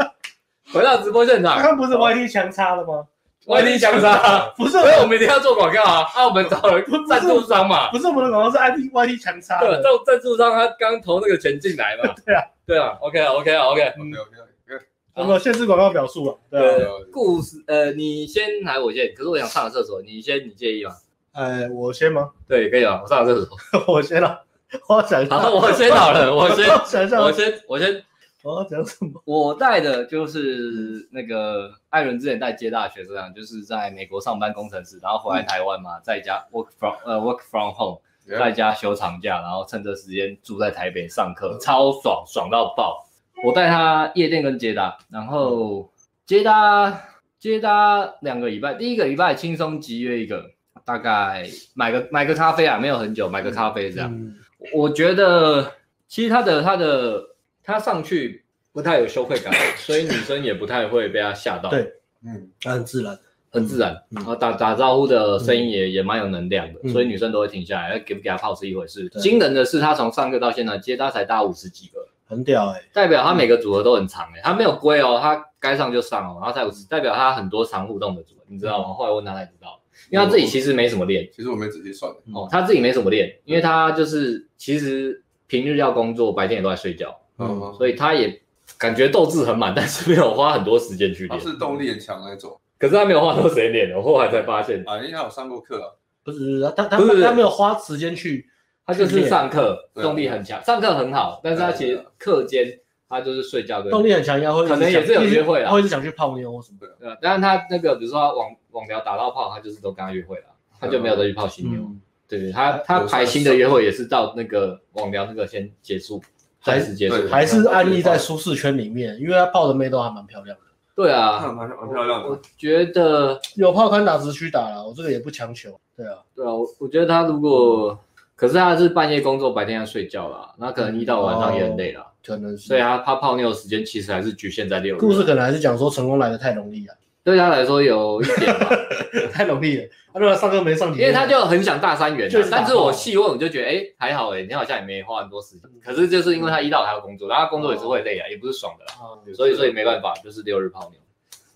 [0.73, 3.05] 回到直播现场，刚刚不是 YT 强插了吗
[3.47, 6.07] ？YT 强杀不是，所以我们一定要做广告啊！
[6.15, 9.59] 啊，我们找了赞助商嘛，不是我们的广告是 IT 外地强杀。
[9.61, 12.15] 对，赞赞助商他刚投那个钱进来嘛。
[12.25, 14.85] 对啊，对啊，OK 啊，OK 啊，OK，OK OK，
[15.17, 16.35] 有没有限制广告表述啊？
[16.51, 19.13] 对，故事呃，你先来，我先。
[19.15, 20.93] 可是我想上个厕所，你先，你介意吗？
[21.33, 22.31] 呃，我先吗？
[22.49, 23.01] 对，可以啊。
[23.03, 24.45] 我上个厕所， 我先了。
[24.89, 26.33] 我想好，我先好了。
[26.33, 28.05] 我先我先，我先。
[28.43, 29.21] 我要讲什么？
[29.27, 43.07] 我带的就是那个艾伦之前带接大学生，就是在美国上班工程师，然后回来台湾嘛，在家 work from 呃 work from home，在家休长假，然后趁这时间住在台北上课，超爽，爽到爆。
[43.45, 45.91] 我带他夜店跟接搭，然后
[46.27, 47.03] 接搭
[47.39, 50.51] 接搭两个礼拜，第一个礼拜轻松集约一个。
[50.83, 54.11] 大概买个买个咖啡啊，没有很久，买个咖啡这样。
[54.13, 54.35] 嗯、
[54.73, 55.73] 我觉得
[56.09, 57.23] 其实他的他的
[57.63, 61.71] 他上去不太有羞愧感，所以女生也不太会被他吓到。
[61.71, 61.93] 对，
[62.25, 63.19] 嗯，他很自然，
[63.51, 63.97] 很自然。
[64.11, 67.99] 然后打打招呼的声音也、嗯、也蛮有能量的，所以女生都会停下来。
[67.99, 69.09] 给不给他泡是一回事。
[69.21, 78.95] 惊人的是，他从上课到现在接他才搭五十几个，很屌哎、欸，代表他每个组合都很长哎、欸，他没有归哦，他该上就上哦，然后才五十，代表他很多长互动的组合，你知道吗？
[78.95, 79.81] 后来问他才知道。
[80.09, 88.41] 因为他自己其实没什么练，其实我没仔细算哦，他自己没什么练，因为他就是其实平日要工作，白天也都在睡觉，嗯，所以他也
[88.79, 91.39] 感觉斗志很满， 但是没有花很多时间去练。
[91.39, 94.83] 他是动力很强那种，可是他没有花多时间练，我后来才发现。
[94.87, 95.89] 啊，因为他有上过课啊，
[96.23, 97.23] 不是他他不是。
[97.23, 98.47] 他没有花时间去，
[98.87, 102.79] 他就是上课动力很强，上课很好，但是他其实课间。
[103.13, 106.79] 他就是睡觉的，动力很强，应该会可能也是有约会啊，会是想去泡妞或什么。
[106.81, 106.95] 的。
[107.01, 110.45] 对，但是他那个比如说他网网聊打到炮，他就是都跟他约会了，
[110.79, 111.91] 他就没有再去泡新妞。
[112.29, 116.23] 对，他他排新的约会也是到那个网聊那个先结束，
[116.65, 120.63] 开始结束，还是安逸在舒适圈里面，因为他泡的妹都还蛮漂亮的。
[120.95, 122.29] 对啊，蛮蛮漂亮的。
[122.29, 125.81] 我觉得有泡看打直区打了，我这个也不强求。
[125.97, 127.99] 对啊，对啊，我我觉得他如果，
[128.37, 132.07] 可是他是半夜工作，白天要睡觉啦，那可能一到晚上也很累了。
[132.23, 134.99] 可能是，所以他他泡妞的时间其实还是局限在六日。
[134.99, 136.95] 故事可能还是讲说成功来的太容易了，
[137.25, 138.69] 对他来说有一点吧，
[139.33, 139.85] 太容易了。
[140.13, 145.71] 他如果上课没上，因为他就很想大三元，但是我细问我就觉得，哎，还好哎，你好像也没花很多时间。
[145.85, 148.93] 可是就是因为他一到还要工作，然后工作也是会累啊，也不是爽的啦，
[149.35, 151.01] 所以所以没办法，就是六日泡妞。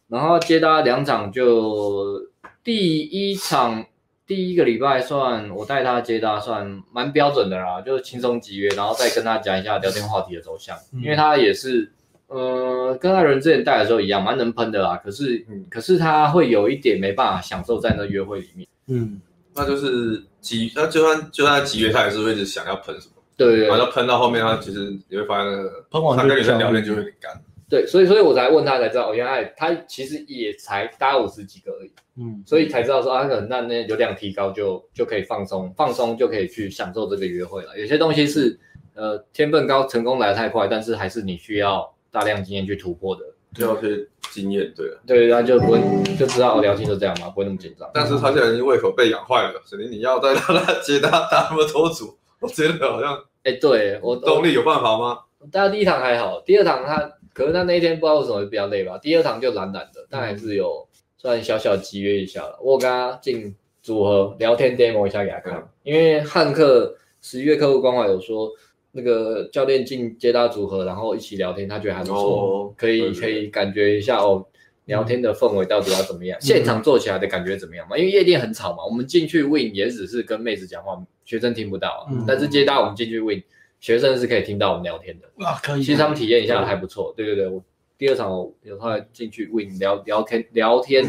[0.09, 2.20] 然后接搭两场就
[2.62, 3.84] 第一场
[4.26, 11.92] 第一个礼拜算我带他接搭算蛮标准的啦，就是轻松集约，然后再跟他讲一下聊天话题的走向，嗯、因为他也是
[12.35, 15.01] 呃跟他人之前带的时候一样，蛮能喷的啦。
[15.05, 18.66] 可是、嗯、可是他会有一点没办法享受在那约会里面。
[18.87, 19.20] 嗯，
[19.55, 23.14] 那就是集，那就算就算集约，他也是会一直想要喷什么。
[23.37, 27.32] 对，对，对，然后喷到后面，他其实你会发现那个喷完他跟女生聊天就会有点干。
[27.66, 37.76] 对，所以所以我才问他才知道，哦，原来他其实也才搭五十几个而已，嗯，所以才知道说啊，可能那那流量提高就就可以放松，放松就可以去享受这个约会了。
[37.78, 38.57] 有些东西是
[38.95, 45.80] 呃天分高，成功来得太快，但是还是你需要大量经验去突破的，就要些经验，对啊，对，他就不会
[46.16, 47.90] 就知道聊天就这样嘛，不会那么紧张。
[47.92, 55.18] 但是他现在已经胃口被养坏了，所以你要再让他接他打那么多组， 我觉得好像，哎，对我动力有办法吗？
[55.50, 57.10] 大家第一堂还好，第二堂他。
[57.34, 60.86] 可能他那一天不知道为什么会比较累吧，第二堂就懒懒的，但还是有
[61.18, 62.56] 算小小集约一下了。
[62.62, 63.52] 我跟他进
[63.82, 68.48] 组合聊天 demo 一下给他看，因为汉克十一月客户关怀有说
[68.97, 74.47] 那个教练进接搭组合，然后一起聊天，他觉得还不错，哦、可以对对对可以感觉一下哦，
[74.86, 77.99] 聊天的氛围到底要怎么样，嗯、现场做起来的感觉怎么样嘛？
[77.99, 83.42] 因为夜店很吵嘛，我们进去 win 也只是跟妹子讲话，学生听不到，嗯、但是接搭我们进去 win。
[83.80, 85.82] 学生是可以听到我们聊天的啊，可以。
[85.82, 87.47] 其实他们体验一下还不错，对对对。
[87.49, 87.62] 我
[87.99, 88.30] 第二场
[88.62, 91.05] 有他进去 win 聊聊天聊天，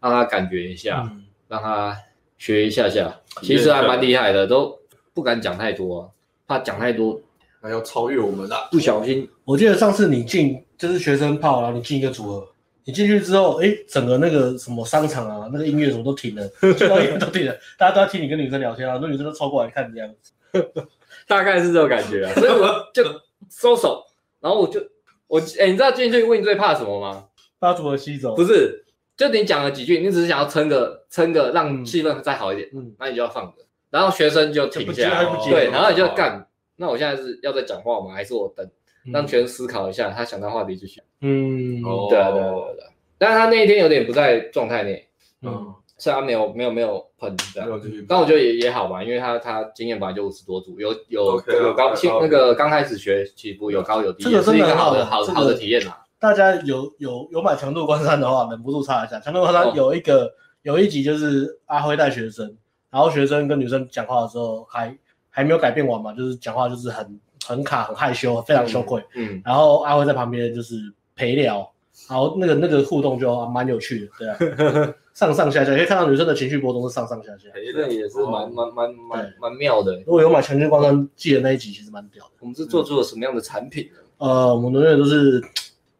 [0.00, 1.14] 让他感觉一下，
[1.48, 1.94] 让他
[2.38, 4.78] 学一下下，其实还蛮厉害的，都
[5.12, 6.10] 不敢讲太多，
[6.46, 7.20] 怕讲太多
[7.60, 8.68] 还要超越我们了。
[8.70, 12.48] 不小心，我记得上次你进就是学生炮，然后你进一个组合，
[12.84, 20.32] 你进去之后，哎，整个那个什么商场啊，那个音乐什么都停了，所有人都停了，大家都要听你跟女生聊天啊，那女生都凑过来看这样子。
[21.26, 23.02] 大概是这种感觉啊，所以我就
[23.50, 24.04] 收手，
[24.40, 24.80] 然后我就
[25.26, 27.24] 我哎、欸，你知道进去问你最怕什么吗？
[27.58, 28.34] 把组合吸走？
[28.34, 28.84] 不是，
[29.16, 33.63] 就你讲了几句，你只是想要撑个撑个，让气氛再好一点，嗯，那你就要放着，
[33.94, 36.44] 然后学生就停下来，对，然后你就干。
[36.74, 38.12] 那我现在是要在讲话吗？
[38.12, 38.68] 还是我等
[39.12, 41.00] 让学生思考一下，他想到话题就行。
[41.20, 41.80] 嗯，
[42.10, 42.90] 对啊，对啊，对啊。
[43.16, 45.06] 但是他那一天有点不在状态内，
[45.42, 45.72] 嗯。
[45.96, 47.70] 是他没有没有没有喷这样，
[48.08, 56.04] 但我觉得也也好吧，因为他他经验本来就五十多组，有有有高新那个刚开始学起步有高有低，这个是一个好的好好的体验啦。
[56.18, 59.20] 大家有有有买强度关山的话，忍不住插一下。
[59.20, 62.54] 强度关山有一个有一集就是阿辉带学生，
[62.94, 64.96] 然后学生跟女生讲话的时候还
[65.28, 69.02] 还没有改变完嘛，就是讲话就是很很卡很害羞，非常羞愧。
[69.16, 70.76] 嗯，然后阿辉在旁边就是
[71.16, 71.68] 陪聊，
[72.08, 74.94] 然后那个那个互动就蛮有趣的，对啊。
[75.14, 79.96] 上上下下，可以看到女生的情绪波动是上上下下，这也是蛮蛮蛮蛮蛮妙的。
[79.98, 82.32] 如果有买强劲关山记的那一集，其实蛮屌的。
[82.40, 83.98] 我们是做出了什么样的产品呢？
[84.18, 85.40] 呃，我们永远都是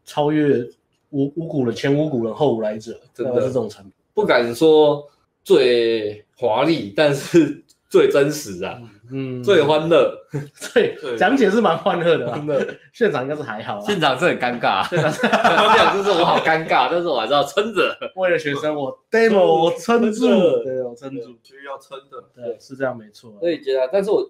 [0.05, 0.64] 超越
[1.11, 3.92] 无无古人，前无古人后无来者，真的是这种产品。
[4.14, 5.09] 不敢说
[5.45, 8.78] 最华丽，但是最真实啊。
[9.12, 10.16] 嗯，最欢乐，
[10.72, 12.74] 对，讲解是蛮欢乐的，真的。
[12.91, 17.95] 现场应该是还好，现场是很尴尬， 现场就是我好尴尬，但是我还是要撑着。
[18.16, 20.26] 为了学生，我 demo 我撑住，
[20.64, 23.35] 对，我撑住，需要撑的，对，是这样没错。
[23.41, 24.26] 所以接搭，但是我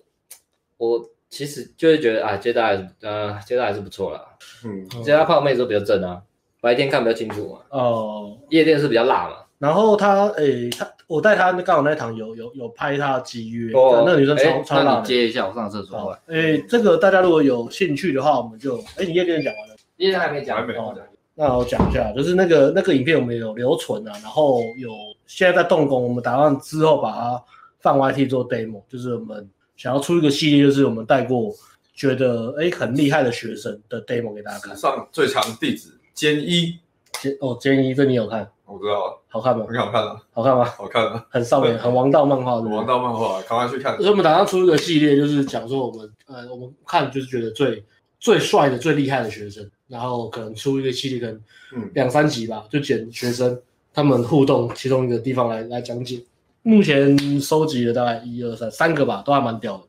[0.76, 4.20] 我其实就会觉得啊，接待还是呃，接待还是不错啦。
[4.64, 6.20] 嗯，接待泡妹都比较正啊，
[6.60, 7.60] 白天看比较清楚嘛。
[7.70, 9.36] 哦，夜店是比较辣嘛。
[9.58, 15.00] 然后他诶，他我带他刚好那堂有有有拍他的集约，那个女生超超辣。
[15.00, 16.16] 接一下，我上厕所。
[16.26, 20.96] 诶，这个大家如果有兴趣的话，我们就诶，你夜店讲完了，夜店还没讲，还没讲。
[21.34, 24.90] 那我讲一下，就是那个那个影片我们有留存啊，然后有
[25.26, 27.42] 现在在动工，我们打算之后把它
[27.80, 31.52] 放 YT 做 demo，就是我们想要出一个系列，就是我们带过
[31.94, 34.76] 觉得诶很厉害的学生的 demo 给大家看。
[34.76, 36.78] 上最强弟子兼一，
[37.20, 38.48] 兼哦兼一，这你有看？
[38.66, 39.66] 我知道，好看吗？
[39.68, 40.64] 很好看啊，好看吗？
[40.64, 42.62] 好看啊，很少年， 很王道漫画的。
[42.62, 43.96] 王道漫画，赶快去看。
[43.98, 47.84] 所以我们打算出一个系列，就是讲说我们，呃，我们看就是觉得最
[48.18, 53.60] 最帅的、最厉害的学生，然后可能出一个系列，可能两三集吧，就剪学生
[53.92, 56.24] 他们互动其中一个地方来来讲解。
[56.62, 59.84] 目前收集了大概一二三三个吧，都还蛮屌的。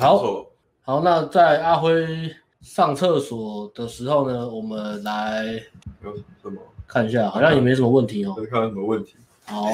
[0.00, 0.44] 好，
[0.82, 2.04] 好，那在阿辉
[2.60, 5.44] 上厕所的时候呢，我们来
[6.02, 6.60] 有什么？
[6.86, 8.34] 看一下，好像也没什么问题哦。
[8.50, 9.14] 看什么问题？
[9.44, 9.64] 好，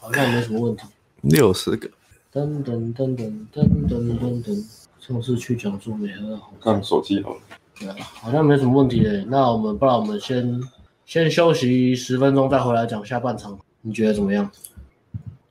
[0.00, 0.84] 好像也没什么问题。
[1.22, 1.88] 六十个。
[2.32, 4.64] 噔噔噔噔噔噔噔噔。
[4.98, 6.52] 上次去讲座没很好。
[6.60, 7.40] 看手机好了。
[7.78, 9.24] 对啊，好像没什么问题诶。
[9.28, 10.60] 那我们不然我们先
[11.04, 13.58] 先休息十分钟，再回来讲下半场。
[13.80, 14.48] 你觉得怎么样？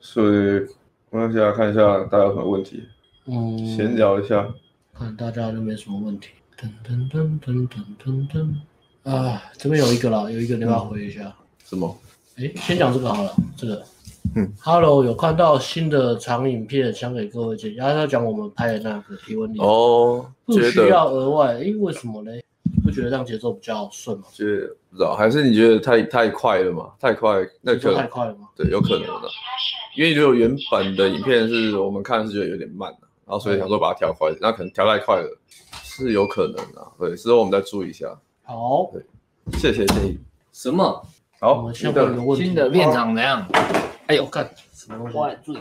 [0.00, 0.66] 所以
[1.10, 2.82] 我想下看一下大家有什么问题。
[3.26, 3.58] 嗯。
[3.76, 4.48] 闲聊一下。
[4.94, 6.30] 看大家都没什么问题。
[6.58, 8.54] 噔噔噔噔噔噔噔。
[9.04, 11.34] 啊，这边有一个了，有一个你要回一下。
[11.64, 11.98] 什么？
[12.36, 13.82] 哎，先讲这个好了，这个
[14.36, 17.74] 嗯，Hello，有看到新的长影片，想给各位建议。
[17.74, 22.30] 然后他讲我们拍的那个体温计哦，不需要额外，因，为什么呢？
[22.84, 24.24] 不觉得这样节奏比较顺吗？
[24.32, 26.90] 觉得不知道，还是你觉得太太快了嘛？
[27.00, 28.48] 太快，那可能太快了吗？
[28.56, 29.28] 对，有可能的。
[29.96, 35.28] 因为如果原本的影片是我们看是觉得有点慢的，然后所以想说把它调快，那可能调太快了，
[35.82, 36.86] 是有可能的。
[36.98, 38.06] 对，之后我们再注意一下。
[38.44, 38.90] 好，
[39.52, 40.18] 谢，谢谢建议。
[40.52, 41.06] 什么？
[41.40, 43.46] 好，新的新的片场怎样？
[44.06, 45.58] 哎呦，看什么东西？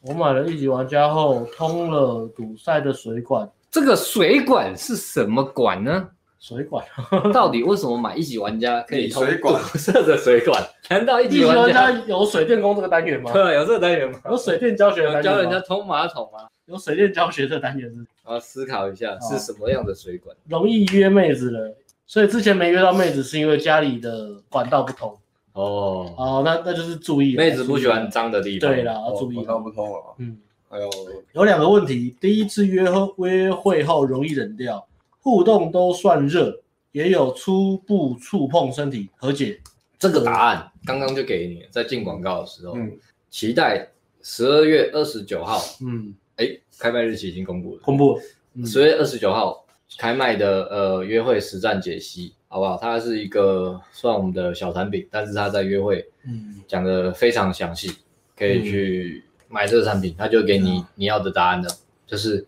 [0.00, 3.48] 我买了一级玩家后，通了堵塞的水管。
[3.70, 6.08] 这个水管是什么管呢？
[6.40, 6.84] 水管
[7.34, 10.62] 到底为什么买一级玩家可以通堵塞的水管？
[10.88, 13.32] 难道一级玩家有水电工这个单元吗？
[13.32, 14.18] 对，有这个单元吗？
[14.26, 16.48] 有水电教学单元教人家通马桶吗？
[16.66, 18.06] 有水电教学这单元是？
[18.24, 20.34] 我要思考一下是什么样的水管。
[20.46, 21.76] 容易约妹子了，
[22.08, 25.16] 所以之前没约到妹子是因为家里的管道不通。
[25.52, 28.70] 哦哦，那那就是注意，妹子不喜欢脏的地方。
[28.70, 29.34] 对啦，要注意。
[29.34, 30.14] 管道不通了。
[30.18, 30.38] 嗯，
[30.70, 30.88] 还有
[31.32, 34.86] 有两个问题，第一次约后约会后容易冷掉，
[35.20, 36.60] 互动都算热，
[36.92, 39.60] 也有初步触碰身体，和解？
[39.98, 42.96] 这个答案刚刚就给你，在进广告的时候，嗯，
[43.28, 43.88] 期待
[44.22, 49.64] 十二月二十九号，嗯，哎，开卖日期已经公布了，公布了，十二月二十九号
[49.96, 52.34] 开卖的呃约会实战解析。
[52.50, 52.78] 好不好？
[52.80, 57.92] 它是一个算我们的小产品，但是它在约会，嗯，讲的非常详细，
[58.34, 61.68] 可以去买这个产品，它就给你你要的答案了。
[62.06, 62.46] 就是，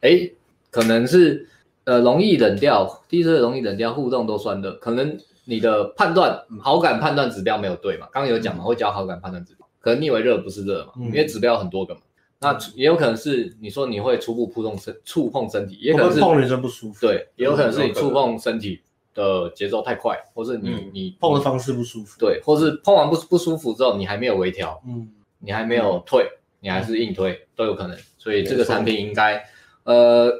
[0.00, 0.28] 哎，
[0.72, 1.48] 可能是
[1.84, 8.08] 呃容易冷掉，第一次容易冷掉，互动都酸的，可能你的判断好感判断指标没有对嘛？
[8.10, 10.94] 刚刚有讲嘛，会教好感判断指标，可能你以为热不是热嘛？
[10.96, 12.00] 因为指标很多个嘛。
[12.40, 18.80] 那也有可能是你说你会初步触碰身触碰身体，也可能是碰女生不舒服，对，也有可能是你触碰身体。
[19.12, 25.10] 的节奏太快，或是你、嗯、你碰的方式不舒服，对，或是碰完不不舒服之后，你还没有微调，嗯，
[25.40, 29.44] 你还没有退，嗯、你还是硬推、嗯、都有可能，所以这个产品应该，
[29.82, 30.30] 呃，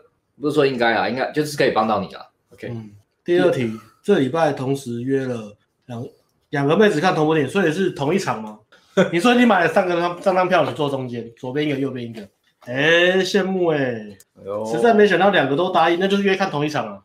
[0.41, 2.31] 不是说应该啊，应该就是可以帮到你了。
[2.53, 2.93] OK，嗯，
[3.25, 6.07] 第二题，嗯、这礼拜同时约了两
[6.51, 8.60] 两个妹子看同部电影，所以是同一场吗？
[9.13, 12.27] 你说你买了三个张三张票，你坐中间，左边一个，右边一个。
[12.67, 13.79] 哎，羡慕哎！
[13.79, 17.01] 哎，实在没想到两个都答应，那就是约看同一场啊，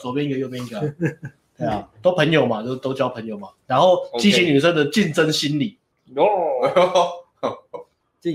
[0.00, 0.80] 左边一个，右边一个，
[1.58, 5.76] 对啊，都朋友嘛，都都交朋友嘛，然后激起女生的竞争心理。
[6.14, 6.22] 哦，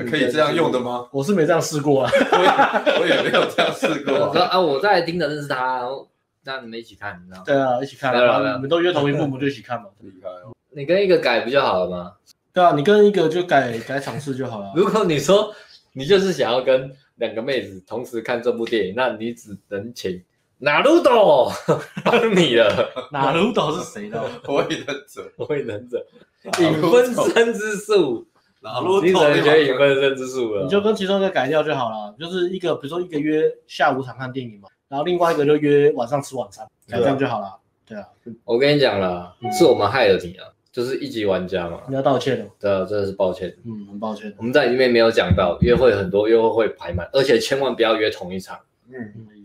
[0.10, 1.08] 可以这样用的吗？
[1.12, 4.14] 我是没这样试过啊，我也没有这样试过。
[4.44, 6.08] 啊，我在盯着认识他，然后
[6.44, 7.44] 让你们一起看，你知道吗？
[7.46, 9.86] 对啊，一起看，你们都约同一部，不就一起看嘛？
[10.02, 10.54] 厉害哦！
[10.72, 12.12] 你跟一个改不就好了吗？
[12.56, 14.74] 对啊，你跟一个就改改场次就好了。
[14.76, 15.54] 如果你说。
[15.98, 20.22] 你就是想要跟两个妹子同时看这部电影，那你只能请
[20.58, 21.50] 哪鲁斗
[22.04, 22.90] 帮你了。
[23.14, 24.22] 哪鲁斗是谁呢？
[24.44, 26.06] 火影忍者，火影忍者，
[26.60, 28.28] 影分身之术。
[28.60, 30.64] 哪鲁斗，你只能学影分身之术了。
[30.64, 37.58] 你就跟其中一个改掉就好了，就是一个，比如说一个约下午场看电影嘛，然后另外一个就约晚上吃晚餐，这样就好了。
[37.88, 38.06] 对啊，
[38.44, 40.46] 我跟你讲了，是我们害了你啊。
[40.76, 42.52] 就是一级玩家嘛，你要道歉哦。
[42.60, 43.56] 对啊，真的是抱歉。
[43.64, 44.34] 嗯，很抱歉。
[44.38, 48.60] 我们在里面没有讲到约会很多，约会会排满，而且千万不要约同一场。
[48.90, 48.94] 嗯，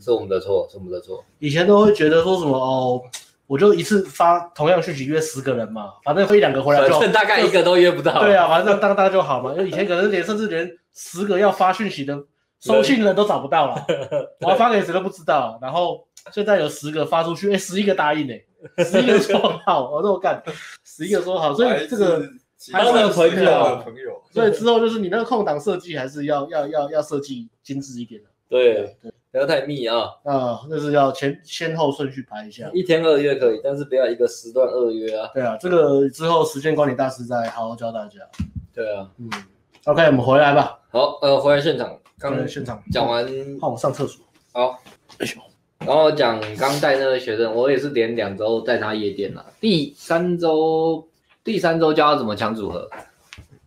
[0.00, 1.24] 是我们的错，是我们的错。
[1.38, 3.00] 以前都会觉得说什么哦，
[3.46, 8.24] 我就一次发同样讯息约十个人嘛，反正一两个回来就大概一个都约不到。
[8.24, 9.52] 对啊，反正当大就好嘛。
[9.52, 12.20] 因为以前可能连甚至连十个要发讯息的
[12.58, 13.86] 收信人都找不到了，
[14.42, 15.56] 我要发给谁都不知道。
[15.62, 18.42] 然后现在有十个发出去，哎，十一个答应哎。
[18.84, 20.42] 十一个说好， 我说干，
[20.84, 22.22] 十一个说好，所以这个
[22.70, 28.28] 他的朋友，朋友，所以之后就是你那个空档设计还是要要要要设计精致一点的。
[28.50, 30.10] 对对，不要太密啊。
[30.24, 32.68] 啊，那是要前先后顺序排一下。
[32.74, 35.30] 一天二约可以，但是不要一个时段二约啊。
[35.32, 38.18] 对啊，这个之后时间管理大师再好好教大家。
[38.74, 39.30] 对啊，嗯
[39.86, 40.80] ，OK，我们回来吧。
[40.90, 43.24] 好，呃，回来现场，刚现场讲完，
[43.58, 44.22] 换我上厕所。
[44.52, 44.78] 好，
[45.18, 45.49] 哎呦。
[45.86, 49.44] 然后讲刚带那个学生，我也是连两周带他夜店了。
[49.60, 51.08] 第三周，
[51.42, 52.88] 第三周教他怎么抢组合。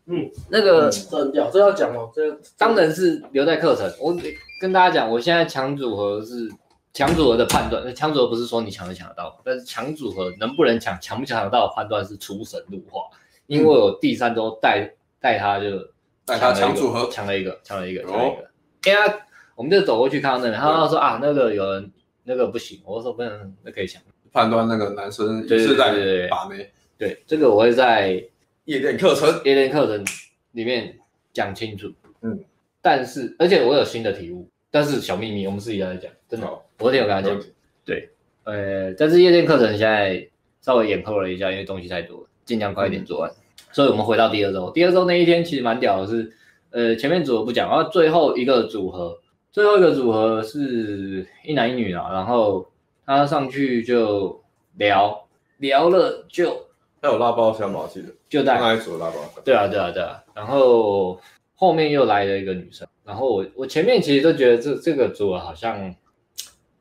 [0.05, 2.11] 嗯，那个这很屌，这要讲哦。
[2.14, 2.22] 这
[2.55, 3.91] 当然是留在课程。
[3.99, 4.16] 我
[4.61, 6.51] 跟大家讲，我现在抢组合是
[6.93, 7.93] 抢组合的判断。
[7.95, 13.01] 抢组合不是说你抢没抢得到，但是抢组合能不能抢，抢不抢得到的判断是出神入化。
[13.47, 15.80] 因为我第三周带带他就
[16.26, 18.38] 带他抢组合，抢了一个，抢了一个，抢了一个。
[18.38, 18.38] 哦。
[18.86, 19.20] 因为他
[19.55, 21.91] 我们就走过去看到那个，他说啊，那个有人。
[22.24, 24.02] 那个不行，我说不能，那可以抢
[24.32, 26.70] 判断那个男生是在把妹。
[26.98, 28.24] 对，这个我会在
[28.66, 30.06] 夜店课程夜店课程
[30.54, 30.98] 里面
[31.34, 31.92] 讲清楚。
[32.22, 32.40] 嗯，
[32.82, 36.12] 但是而且我有新的体悟，但是小秘密，我们私底下再讲。
[36.30, 36.48] 真的，
[36.78, 37.40] 昨天有跟他讲。
[37.84, 38.10] 对，
[38.46, 40.28] 呃，但是夜店课程现在
[40.62, 43.30] 稍微延后了一下，因为东西太多了，尽量快一点做完。
[43.72, 46.32] 所以我们回到第二周，第二周那一天其实蛮屌的是，
[46.70, 49.20] 呃，前面组合不讲，然后最后一个组合，
[49.54, 52.68] 最后一个组合是一男一女啊，然后
[53.06, 54.43] 他上去就
[54.78, 55.28] 聊
[55.58, 56.66] 聊了就，
[56.99, 57.82] 他有拉包厢吗？
[57.84, 59.43] 我记得就带那一组拉包厢。
[59.45, 61.18] 对啊，对啊，对啊，然后
[61.54, 65.95] 后面又来了一个女生，然后我我前面其实都觉得这这个组合好像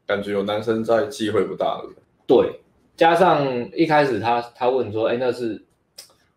[0.06, 1.92] 感觉有男生在，机会不大了。
[2.26, 2.60] 对，
[2.96, 5.62] 加上一开始他他问说，哎，那是。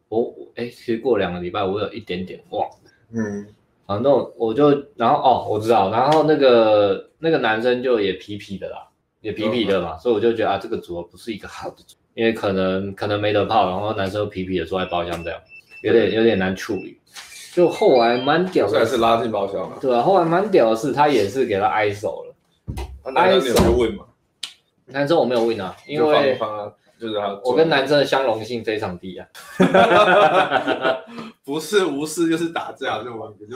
[0.08, 2.70] 我哎，其实过两个礼拜，我有一点点忘。
[3.12, 3.48] 嗯，
[3.86, 8.88] 反正我就然后哦，我知道，然后那个那个男生就也皮皮的啦，
[9.22, 11.78] 也皮皮的嘛，嗯、所以我就觉得啊，这个组合不是一个好的
[12.16, 15.40] 因为可能可能没得泡，然后男生皮皮的坐在包厢这样，
[15.84, 16.98] 有点有点难处理。
[17.54, 19.78] 就后来蛮屌的，还是拉进包厢了。
[19.80, 23.14] 对啊，后来蛮屌的是，他也是给他挨手了。
[23.16, 24.06] 挨手问嘛？
[24.88, 26.40] 男生我没有问啊，因为。
[27.06, 29.28] 就是他，我跟男生的相容性非常低啊，
[31.46, 33.48] 不是无视就是打架，就完全。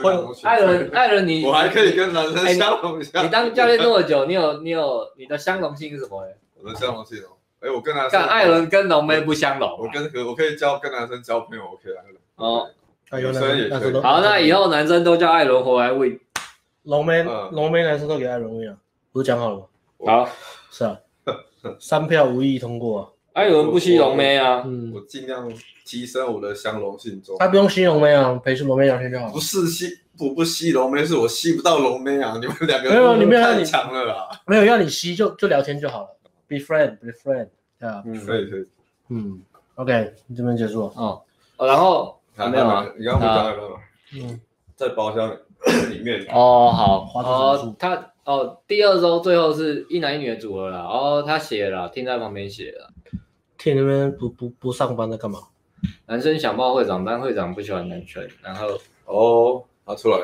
[0.44, 3.22] 艾伦，艾伦，你我还可以跟男生相容一下。
[3.22, 6.24] 你当教练那么久，你有你有你的相容性是什么？
[6.62, 8.22] 我的相容性哦，哎，我跟男生。
[8.22, 9.68] 艾伦跟龙妹不相容。
[9.78, 12.00] 我跟我可以交跟男生交朋友，OK 啊。
[12.36, 12.68] 哦，
[13.12, 14.00] 女生也可以。
[14.00, 16.20] 好，那以后男生都叫艾伦回来喂。
[16.84, 17.22] 龙妹，
[17.52, 18.76] 龙妹男生都给艾伦喂啊，
[19.12, 19.64] 不是讲好了吗？
[20.06, 20.28] 好，
[20.70, 20.96] 是啊，
[21.78, 23.14] 三票无异通过。
[23.32, 25.50] 艾伦不吸龙妹啊，嗯，我尽量
[25.84, 27.36] 提升我的相容性中。
[27.38, 29.28] 他不用吸龙妹啊，陪是龙妹聊天就好。
[29.30, 29.86] 不是吸，
[30.18, 32.36] 我不吸龙妹，是我吸不到龙妹啊！
[32.42, 34.28] 你们两个没有，你们太强了啦。
[34.46, 36.08] 没有要你吸就就聊天就好了
[36.48, 38.66] ，be friend，be friend，对啊，嗯，可以可以，
[39.10, 39.40] 嗯
[39.76, 41.22] ，OK，你这边结束哦，
[41.58, 43.76] 然后没有啊，你刚刚不讲了吗？
[44.14, 44.40] 嗯，
[44.74, 45.30] 在包厢
[45.90, 46.26] 里面。
[46.32, 52.90] 哦，好，哦，他哦，第二周最后是一男一女的组合了，哦，他写了，听在旁边写了。
[53.62, 55.38] 天那边不不不上班在干嘛？
[56.06, 58.26] 男生想报会长，但会长不喜欢男生。
[58.42, 58.66] 然后
[59.04, 60.18] 哦，他出来。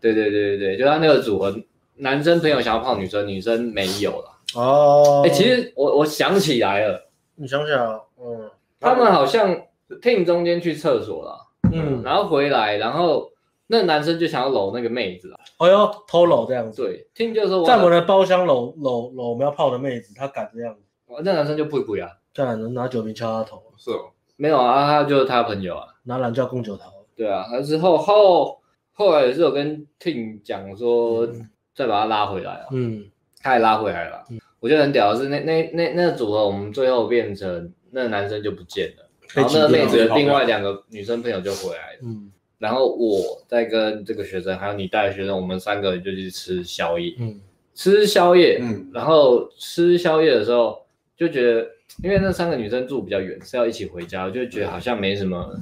[0.00, 1.54] 对对对对对，就他那个组合，
[1.96, 4.30] 男生朋友想要泡女生，女生没有了。
[4.54, 8.02] 哦，哎，其实我我想起来了，你想起来了？
[8.18, 9.54] 嗯，他们好像
[10.00, 11.38] team 中间去厕所了，
[11.70, 13.30] 嗯，然后回来，然后
[13.66, 15.38] 那男生就想要搂那个妹子了。
[15.58, 16.82] 哎呦，偷搂这样子。
[16.82, 20.80] 对，team 就说在我们的包厢搂搂搂我们要泡的妹子，他敢这样子。
[21.22, 22.08] 那男生就不不呀。
[22.38, 23.60] 这样能拿酒瓶敲他头？
[23.76, 26.84] 是哦，没有啊，他就是他朋友啊，拿懒觉供酒头。
[27.16, 28.60] 对啊，他之后后
[28.92, 31.28] 后来也是有跟 Ting 讲说，
[31.74, 32.66] 再把他拉回来啊。
[32.70, 33.10] 嗯，
[33.42, 34.24] 他也拉回来了。
[34.30, 41.98] 嗯，我觉得很屌的是那那那那个组合，我们最后变成那个男生就不见了，然后那个妹子的另外两个女生朋友就回来了。
[42.04, 47.16] 嗯，然后我再跟这个学生还有你带的学生，我们三个人就去吃宵夜。
[47.18, 47.40] 嗯，
[47.74, 48.60] 吃宵夜。
[48.62, 50.86] 嗯，然后吃宵夜的时候
[51.16, 51.66] 就觉得。
[52.02, 55.52] 因为那三个女生住比较远，是要一起回家，我就觉得好像没什么。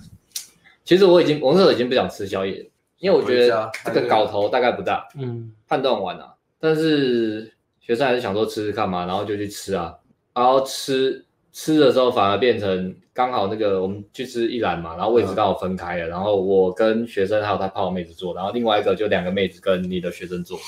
[0.84, 2.66] 其实我已经，我那时候已经不想吃宵夜了，
[2.98, 6.34] 因为我觉得这个搞头大概不大，嗯，判断完了，啊。
[6.60, 9.96] 但是学生还是想说吃吃看嘛，然后就去吃啊，
[10.34, 20.58] 然后吃吃的时候反而变成刚好那个我们去吃一兰嘛，然后位置刚好分开了，然后我跟学生还有他泡妹子坐，然后另外一个就两个妹子跟你的学生坐，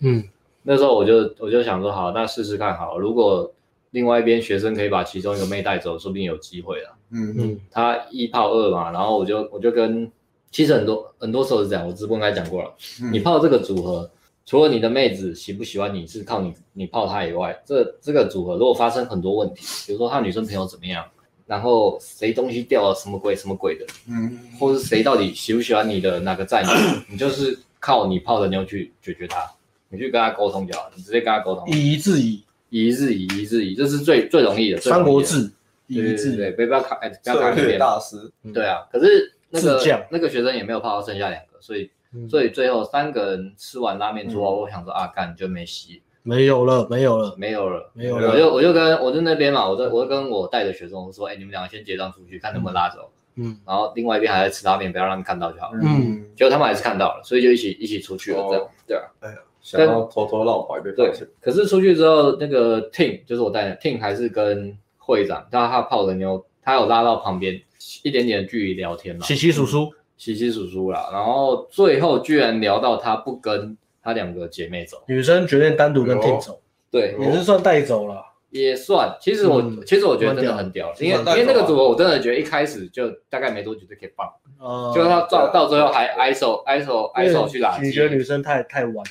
[0.00, 0.22] 嗯，
[0.62, 3.50] 那时候我就我就想说好，那试试看好，如果。
[3.94, 6.96] 另外一边学生可以把其中一个妹带走，说不定有机会了。
[7.10, 10.10] 嗯嗯，他一泡二嘛，然后我就我就跟，
[10.50, 12.74] 其实很多很多时候是这样，我直播应该讲过了。
[13.00, 14.10] 嗯、你泡这个组合，
[14.44, 21.06] 除了你的妹子喜不喜欢你是靠你你泡她以外，这这个组合如果发生很多问题，比如说他女生朋友怎么样，
[21.46, 26.72] 然后谁东西掉了什么鬼什么鬼的，嗯，或是谁到底喜不喜欢你的哪个战友，
[27.08, 29.48] 你就是靠你泡的妞去解决他，
[29.88, 32.42] 你去跟他沟通就好，你直接跟他沟通，以一制夷。
[32.74, 34.80] 以夷制夷，以一日以，这是最最容易的。
[34.80, 35.48] 三国志，
[35.86, 37.78] 以夷制夷，对，不要卡，哎，不要卡那边。
[37.78, 38.84] 大师，对啊。
[38.90, 41.88] 可是那个那个学生也没有泡到剩下两个，所以
[42.28, 48.32] 所以最后三个人吃完拉面之后，我想说啊，干就没戏，没有了，没有了，没有了，没有了。
[48.32, 53.08] 我就我就跟我在那边嘛，我在我就跟我带的学生我说，哎，你们两个先结账出去，看能不能拉走。
[53.36, 53.56] 嗯。
[53.64, 55.78] 然后另外一边还在吃拉面，不要让他们看到就好了。
[55.80, 56.24] 嗯。
[56.34, 58.68] 结果他们还是看到了，所以就一起一起出去了，这样。
[58.88, 59.02] 对啊。
[59.20, 59.36] 哎呀。
[59.64, 61.26] 想要偷偷绕怀被发现。
[61.26, 67.58] 对，可是出去之后，那个 Ting 就是我带的 Ting 还是跟会长，但他泡的妞，他有拉到旁边
[68.02, 71.08] 一点点距离聊天嘛，稀稀疏疏，稀稀疏疏啦。
[71.10, 76.60] 然后最后居然聊到他不跟他两个姐妹走，女生决定单独跟 Ting 走，
[76.90, 79.16] 对，也是算带走了，也算。
[79.18, 89.04] 其实我其实我觉得真的很屌，因为因为那个组合我真的觉得一开始就大概没多久就可以放，哦，就他到到最后还挨手挨手挨手去拉，你觉得女生太太晚？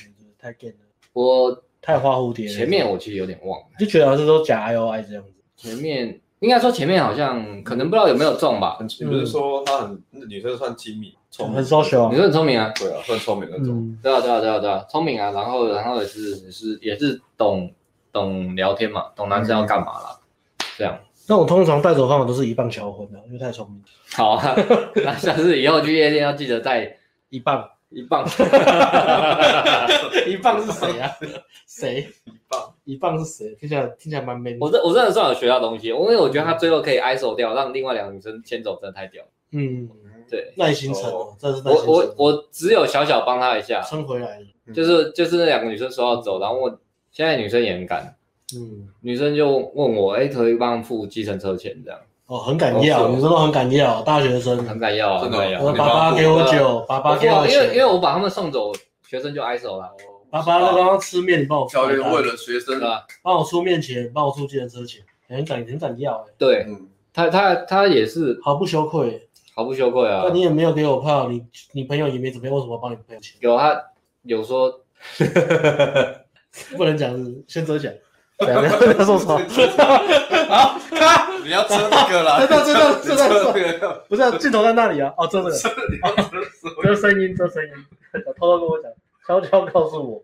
[0.44, 0.76] 太 gay 了，
[1.14, 2.52] 我太花蝴蝶了。
[2.52, 5.30] 前面我其实有点忘了，就觉得好像是说假 I O I 这样子。
[5.56, 8.76] 前面应该说前面好像可能不知道有没有中吧？
[9.00, 17.72] 你不是说他很女生算精明，聪明，很 social，女生很聪明啊，对啊，算聪明那种，对啊对啊对啊对啊，聪明啊，然后然后也是也是也是懂
[18.12, 20.20] 懂聊天嘛，懂男生要干嘛啦，
[20.76, 20.98] 这样。
[21.26, 23.82] 那我通常带走的方法都是一棒销婚的，因为太聪明。
[24.12, 24.54] 好啊，
[25.02, 26.98] 那下次以后去夜店要记得带
[27.30, 27.66] 一棒。
[27.90, 28.26] 一棒，
[30.26, 31.10] 一棒是谁啊？
[31.66, 32.08] 谁？
[32.24, 33.54] 一棒，一棒是谁？
[33.54, 34.56] 听起来听起来蛮 man。
[34.60, 39.24] 我这我真的算有学到东西，因为我觉得他最后可以 ISO 掉，让另外两个女生先走，真的太屌。
[39.52, 39.88] 嗯，
[40.28, 41.04] 对，耐心撑，
[41.38, 44.40] 这是我我我只有小小帮他一下，撑回来
[44.74, 46.80] 就是就是那两个女生说要走，然后我
[47.12, 48.16] 现在女生也很敢，
[48.56, 52.00] 嗯，女生就问我，哎，可以帮付计程车钱这样。
[52.26, 55.62] 哦，很敢要，女生都很敢要，大学生很敢要，真的要。
[55.62, 57.52] 我爸爸给我酒，爸爸给我钱。
[57.54, 58.72] 因为因为我把他们送走，
[59.06, 59.90] 学生就挨手了。
[60.30, 61.68] 爸爸刚刚吃面，你帮我。
[61.68, 66.32] 教练为了学生啊，帮我出面钱，帮我出计程车钱，很敢很敢要哎。
[66.38, 66.66] 对，
[67.12, 70.22] 他他他也是毫不羞愧，毫不羞愧啊。
[70.26, 73.36] 那你也没有给我泡，你你朋友也没怎么样，为什么要帮你朋友钱？
[73.40, 73.78] 有他
[74.22, 74.80] 有说，
[76.74, 77.92] 不能讲是先遮讲。
[78.36, 79.38] 不要不要说错，
[79.78, 80.02] 好，
[80.48, 80.78] 咔，
[81.44, 85.56] 你要遮那个啦， 遮到遮到遮到，不是镜头在那里啊，哦，遮这个，
[86.82, 87.70] 遮声音，遮声音，
[88.38, 88.90] 偷偷跟我讲，
[89.26, 90.22] 悄悄告诉我，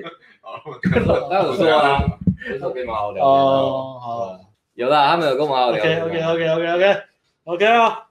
[0.40, 0.62] 好，
[1.30, 2.02] 那我说啊，
[2.62, 4.40] 我跟马好聊，哦，好，
[4.74, 8.06] 有的，他们有跟我好聊 OK，OK，OK，OK，OK，OK 啊，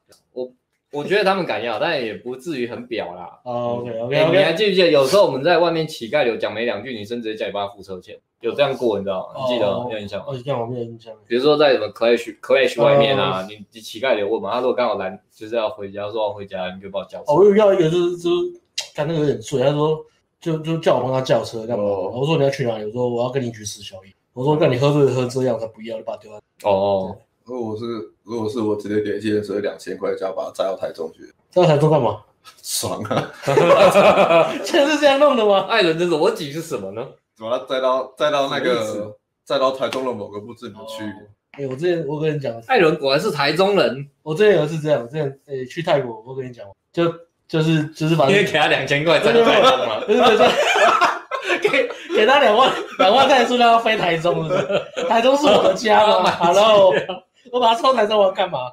[0.91, 8.17] 我我觉得他们敢要，但也不至于很婊啦，OK，OK，OK，你还记不记得有时候我们在外面乞丐流讲没两句，女生直接叫你帮他付车钱。
[8.41, 9.41] 有这样过，你知道吗？
[9.41, 10.25] 你记得有印象吗？
[10.29, 11.13] 哦，这样我没有印象。
[11.27, 17.33] 比如说在什么 Clash Clash 外面啊，你你乞丐流问嘛，他如果刚好来就是要回家，说要回家，你就帮我叫车。
[17.33, 18.61] 我有遇到一个就是就是，
[18.95, 19.99] 干那个有点醉，他说
[20.39, 21.83] 就就叫我帮他叫车干嘛？
[21.83, 22.85] 我说你要去哪里？
[22.85, 24.13] 我说我要跟你去吃宵夜。
[24.31, 26.39] 我说那你喝醉喝这样，他不要，就把他丢了。
[26.63, 27.17] 哦，
[27.49, 27.85] 如果是
[28.23, 31.23] 如果是我直接给计程车两千块，就要把他载到台中去。
[31.49, 32.21] 载到台中干嘛？
[32.63, 33.31] 爽啊！
[34.63, 35.65] 现在是这样弄的吗？
[35.69, 37.05] 艾伦的逻辑是什么呢？
[37.35, 37.65] 怎么了？
[37.67, 41.03] 再到载到那个载到台中的某个不知名区。
[41.51, 44.07] 哎，我之前我跟你讲，艾伦果然是台中人。
[44.23, 47.11] 我之前有一次这样，我之前诶去泰国，我跟你讲，就
[47.47, 49.99] 就是就是把，因为给他两千块，真的台中吗？
[50.07, 55.07] 对对对， 给给他两万两万泰铢，让他飞台中，是不是？
[55.07, 56.31] 台中是我的家嘛。
[56.31, 56.93] Hello，
[57.51, 58.71] 我把他抽台中，我要干嘛？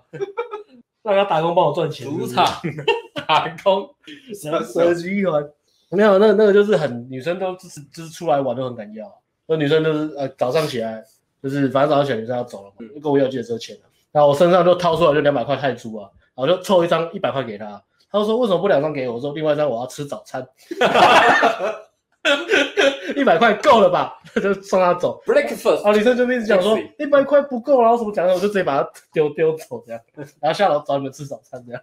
[1.02, 2.06] 让他打工帮我赚钱。
[2.06, 2.44] 赌场
[3.26, 3.88] 打工，
[4.34, 5.48] 蛇蛇集团。
[5.90, 9.06] 没有，那那个就是很女生都就是就是出来玩都很敢要，
[9.46, 11.02] 那女生就是呃早上起来
[11.40, 13.76] 就是反正早上起来女生要走了嘛，跟我要借车钱，
[14.10, 19.14] 然后我身上就掏出来就两百块泰铢啊，然后就凑一张一百块给他，他就说为什么不两张给我？
[19.14, 20.44] 我说另外一张我要吃早餐，
[23.16, 24.18] 一百块够了吧？
[24.42, 25.22] 就送他走。
[25.24, 30.00] Breakfast，啊女生就一直讲说一百块不够，然后什么讲的，我就直接把他丢丢走这样，
[30.40, 31.82] 然后下楼找你们吃早餐这样，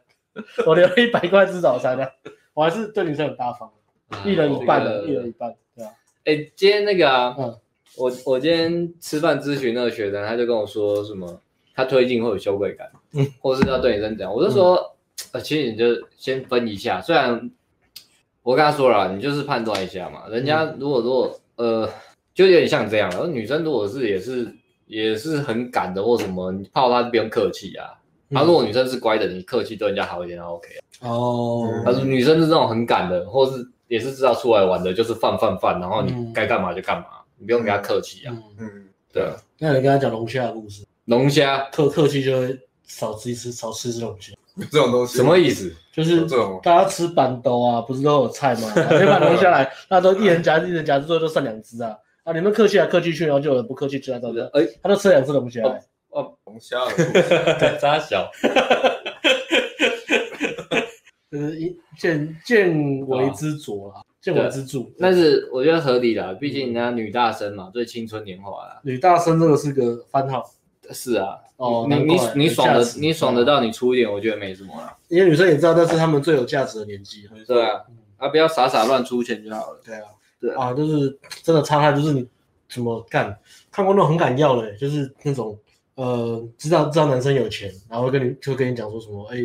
[0.65, 2.11] 我留了一百块吃早餐的，
[2.53, 3.69] 我还是对女生很大方。
[4.23, 5.89] 一人一半的，一人一半，对啊。
[6.25, 7.35] 哎，今天那个啊，
[7.97, 11.41] 我我今天吃饭咨询那个学生，他就跟我说什么，
[11.73, 14.95] 他推进会有羞愧感，嗯，或是要对女生怎样，我就说，
[15.31, 15.85] 呃，其实你就
[16.15, 17.49] 先分一下，虽然
[18.43, 21.89] 我跟他说了，你就是判断一下嘛，人家如果如果呃，
[22.35, 24.53] 就有点像这样，而女生如果是也是
[24.85, 27.87] 也是很赶的或什么，你泡她不用客气啊。
[28.31, 30.67] 他如果女生是乖的，你客气对人家好一点，那 OK
[30.99, 31.09] 啊。
[31.09, 33.67] 哦，他说女生是这种很赶的，或是。
[33.89, 37.05] 也是知道出来玩的，就是放放放，然后你该干嘛就干嘛，
[37.37, 38.35] 你不用跟他客气啊。
[38.57, 39.29] 嗯，对。
[39.59, 40.83] 那你跟他讲龙虾的故事。
[41.05, 44.19] 龙虾客客气就会少吃一次，少吃这种东
[44.57, 44.65] 西。
[44.71, 45.73] 这种东西什么意思？
[45.91, 46.21] 就是
[46.61, 48.71] 大家吃板豆啊，不是都有菜吗？
[48.75, 51.95] 你 把龙虾来，大家都一人夹一人夹，最后就剩两只啊。
[52.23, 54.43] 啊，你们客气来客气去，然后就有人不客气吃啊，对不对？
[54.53, 55.61] 哎，他都吃两只龙虾。
[56.09, 56.77] 哦，龙虾。
[56.95, 58.29] 对，扎小。
[61.31, 64.79] 就是一见见为知着啦，见为知著。
[64.99, 68.79] 但是我觉得合理啦，毕竟人家女大生嘛，最青春年华啦。
[68.83, 70.43] 女大生这个是个番号。
[70.91, 74.97] 是啊，哦，你你你爽的，你爽得到，你出一点，我觉得没什么啦。
[75.07, 77.29] 因为女生也知道，那是他们最有价值的年纪。
[77.47, 77.81] 对啊，
[78.17, 79.79] 啊，不要傻傻乱出钱就好了。
[79.85, 80.07] 对啊，
[80.41, 82.27] 对啊，就是真的差太，就是你
[82.69, 83.37] 怎么干？
[83.71, 85.57] 看过那种很敢要的，就是那种
[85.95, 89.37] 呃，知道知道男生有钱，然后跟你就跟你讲说什么，哎。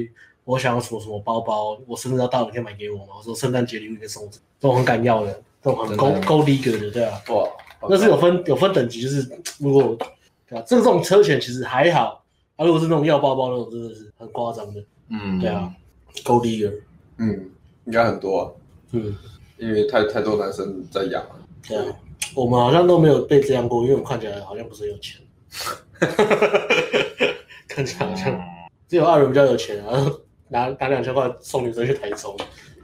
[0.49, 3.09] 我想要什么什么包包，我生日要到了，你可以买给我吗？
[3.19, 7.47] 我说圣诞节礼物可以送这种很敢要的，这种很高高低格的，对啊，哇，
[7.87, 9.95] 那是有分有分等级，就是如果
[10.49, 12.25] 对啊，这个这种车险其实还好，
[12.57, 15.73] 啊，如果是那种要包包那种，真的是很夸张的，嗯，对啊，
[16.25, 16.73] 高低格，
[17.19, 17.51] 嗯，
[17.85, 18.51] 应该很多啊，
[18.93, 19.17] 嗯，
[19.59, 21.85] 因为太太多男生在养了，对啊，
[22.35, 25.21] 我们好像都没有被这样过，因为我看起来好像不是很有钱。
[27.69, 28.39] 看起来好像
[28.89, 32.37] 只有二人比较有钱，然后拿拿两千块送女生去台中，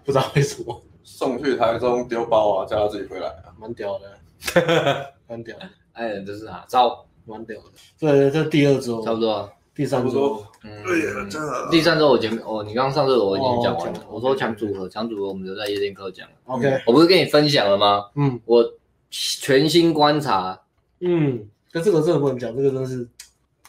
[0.05, 0.83] 不知道为什么。
[1.03, 5.69] 送去台中丢包啊，叫他自己回来啊，蛮屌的，蛮屌的。
[5.93, 7.05] 哎，这是啊招？
[7.25, 7.65] 蛮屌的。
[7.99, 9.51] 对，这第二周，差不多。
[9.75, 11.69] 第三周，嗯，对呀，真的。
[11.69, 14.01] 第三周我前面，哦，你刚刚上次我已经讲完了。
[14.09, 16.29] 我说抢组合，抢组合，我们留在夜店课讲。
[16.45, 18.05] OK，我不是跟你分享了吗？
[18.15, 18.65] 嗯，我
[19.11, 20.61] 全新观察，
[21.01, 23.05] 嗯，但这个真的不能讲，这个真的是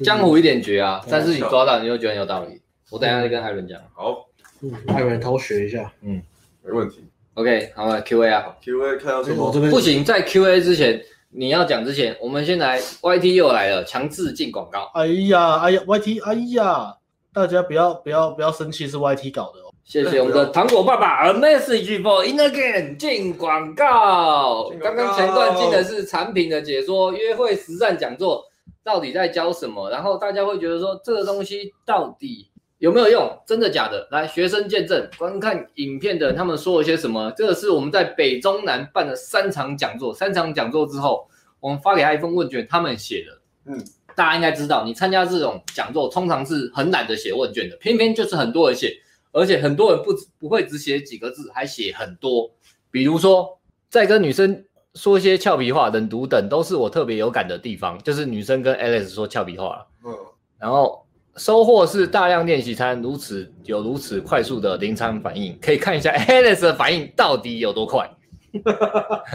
[0.04, 1.04] 江湖一点绝啊。
[1.10, 2.62] 但是你抓到，你就觉得很有道理。
[2.92, 3.82] 我等下再跟艾伦讲。
[3.96, 4.28] 好，
[4.62, 6.22] 嗯，艾伦偷学一下，嗯，
[6.64, 7.04] 没问题。
[7.34, 9.52] OK，好了，Q A 啊，Q A 看到什么？
[9.52, 11.04] 不行，在 Q A 之前。
[11.38, 14.90] 你要讲之前，我们先来 YT 又来了，强制进广告。
[14.94, 16.96] 哎呀，哎呀，YT，哎呀，
[17.34, 19.74] 大家不要不要不要生气，是 YT 搞的哦。
[19.84, 21.28] 谢谢我们的糖果爸爸。
[21.28, 24.70] A message for in again，进广告。
[24.82, 28.42] 刚刚前段进的是产品的解说，约会实战讲座
[28.82, 29.90] 到底在教什么？
[29.90, 32.50] 然后大家会觉得说这个东西到底
[32.80, 33.42] 有没有用？
[33.48, 34.06] 真的假的？
[34.12, 37.32] 来，学生见证，观看影片的人他们说了些什么？
[37.32, 41.26] 这个是我们在北中南办了三场讲座，三场讲座之后，
[41.62, 43.72] 我们发给他一份问卷，他们写的。
[43.72, 43.82] 嗯，
[44.14, 48.94] 大家应该知道，你参加这种讲座，通常是很懒得写问卷的，偏偏就是很多人写，
[49.32, 52.52] 而且很多人不不会只写几个字，还写很多。
[52.92, 53.58] 比如说，
[53.90, 54.66] 在跟女生
[54.96, 59.88] 说些俏皮话，冷读等，都是我特别有感的地方，就是女生跟 Alex 说俏皮话。
[60.06, 60.14] 嗯，
[60.60, 61.05] 然后。
[61.38, 68.10] 收获是大量练习才能如此有如此快速的临场反应，可以看一下 Alice 的反应到底有多快。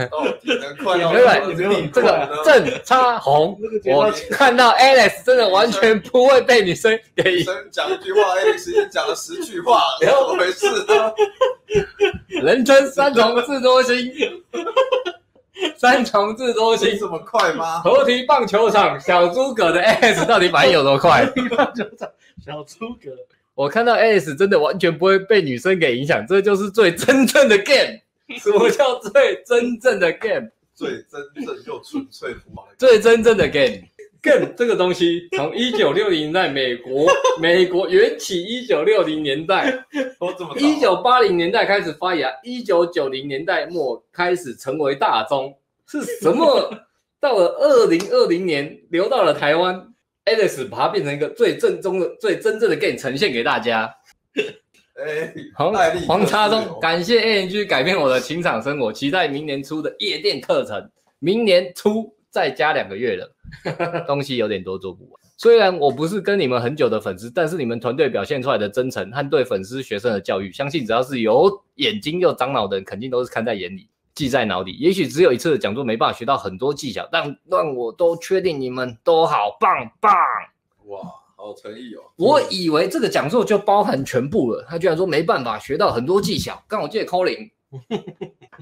[0.09, 11.13] 到底能快到对对，这个正插红，我看到 Alice 真的完全不会被女生给女生讲一句话，Alex 已经讲了十句话，怎么回事呢？
[12.41, 14.11] 人称三重智多星。
[15.77, 17.79] 三重智多星这么快吗？
[17.81, 21.25] 合体棒球场小诸葛的 S 到底反应有多快？
[21.55, 22.09] 棒球场
[22.43, 23.11] 小诸葛，
[23.55, 27.99] 我看到 S 真的完全不会被女生给影响，这就是最真正的 game。
[28.39, 30.49] 什么叫最真正的 game？
[30.73, 32.39] 最真正又纯粹的
[32.77, 33.83] 最真正的 game。
[34.21, 37.07] Game 这个东西从一九六零年代美国
[37.39, 39.83] 美国缘起，一九六零年代，
[40.19, 45.55] 我怎么一九八零年代开始发芽，一九九零年代末开始成为大宗。
[45.87, 46.71] 是什么？
[47.19, 49.75] 到了二零二零年流到了台湾
[50.25, 53.93] ，Alex 把它变成一个最正宗的、最真正的 game 呈现给大家。
[54.95, 55.73] 哎，黄
[56.07, 60.89] 黄插中，感谢 ANG 改变我的情场生活，期待明年初的夜店课程。
[61.19, 63.31] 明年初再加两个月了。
[64.07, 65.13] 东西有点多，做不完。
[65.37, 74.73] 虽然我不是跟你们很久的粉丝，但是你们团队表现出来的真诚和对粉丝学生的教育，相信只要是有眼睛又长脑的人，肯定都是看在眼里，记在脑里。
[74.73, 80.13] 也许只有一次的讲座没办法学到很多技巧，但让我都确定你们都好棒棒。
[80.85, 80.99] 哇，
[81.35, 82.01] 好诚意哦！
[82.17, 86.61] 我以为这个讲座就包含全部了，他居然说没办法学到很多技巧。
[86.67, 87.49] 刚好借 calling，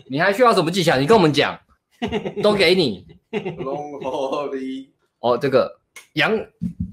[0.09, 0.97] 你还需要什么技巧？
[0.97, 1.59] 你跟我们讲，
[2.41, 3.05] 都给你。
[3.57, 5.79] 龙火力哦，这个
[6.13, 6.31] 杨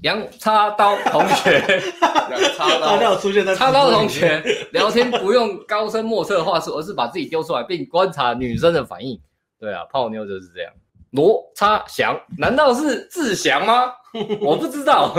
[0.03, 1.81] 杨插刀同学，
[2.29, 9.19] 杨插 刀，他出现在插刀同学聊天不用高深莫测的话术，而是把自己丢出来并观察女生的反应。
[9.59, 10.71] 对啊，泡妞就是这样。
[11.11, 13.93] 罗插祥，难道是志祥吗？
[14.41, 15.15] 我不知道。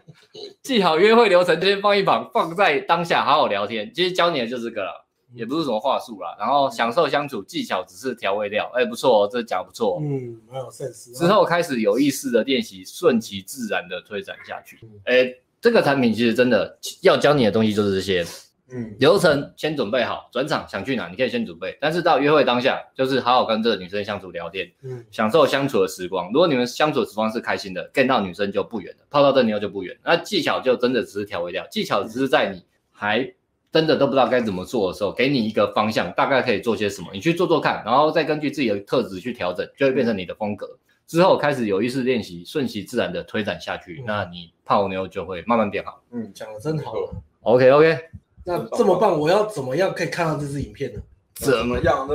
[0.62, 3.92] 记好约会流程，先放一旁，放在当下好好聊天。
[3.94, 5.05] 其实教你的就是这个了。
[5.36, 8.70] 也不是什么话术啦，然后享受相处，技巧只是调味料。
[8.74, 9.98] 哎，不错哦，这讲不错。
[10.02, 11.16] 嗯，蛮有 sense。
[11.16, 14.78] 之后开始有意识的练习，顺其自然的推展下去。
[15.04, 18.24] 哎，这个产品其实真的要教你的东西就是这些。
[18.68, 21.78] 嗯，流程先准备好，转场想去哪，你可以先准备。
[21.80, 26.32] 但是到约会当下，就是好好跟这个女生相处聊天，嗯，享受相处的时光。
[26.32, 29.96] 如果你们相处的时光是开心的，，get 到女生就不远了，泡到这妞就不远。
[30.02, 33.32] 那技巧就真的只是调味料，技巧只是在你还。
[33.72, 40.66] 真的都不知道该怎么做的时候，给你一个方向，大概可以做些什么，你去做做看，然后再根据自己的特质去调整，就会变成你的风格。
[41.06, 46.00] 之后开始有意识练习，顺其自然的推展下去，嗯、那你泡妞就会慢慢变好。
[46.10, 46.94] 嗯，讲的真好。
[47.42, 47.98] OK OK，
[48.44, 51.00] 那这么棒，我要怎么样可以看到这支影片呢？
[51.34, 52.14] 怎么样呢？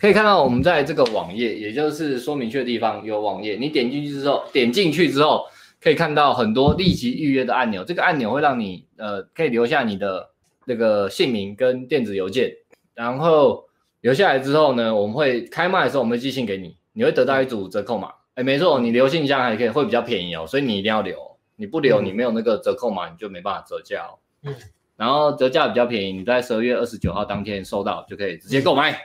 [0.00, 5.46] 可以看到我们在这个网页，也就是说明确的地方有网页，你点进去之后，点进去之后
[5.80, 10.27] 可以看到很多立即预约的按钮，这个按钮会让你呃可以留下你的。
[10.68, 12.52] 那个姓名跟电子邮件，
[12.94, 13.64] 然后
[14.02, 18.12] 留下来之后呢，我们会开卖的时候，我们会寄信给你，你会得到一组折扣码。
[18.34, 21.18] 哎，没错，你留信箱还可以，会比较便宜哦，所以你一定要留，
[21.56, 24.14] 你不留，你没有那个折扣码，你就没办法折价哦。
[24.44, 24.54] 嗯，
[24.96, 28.96] 然后折价比较便宜，你在十二月二十九号当天收到就可以直接购买。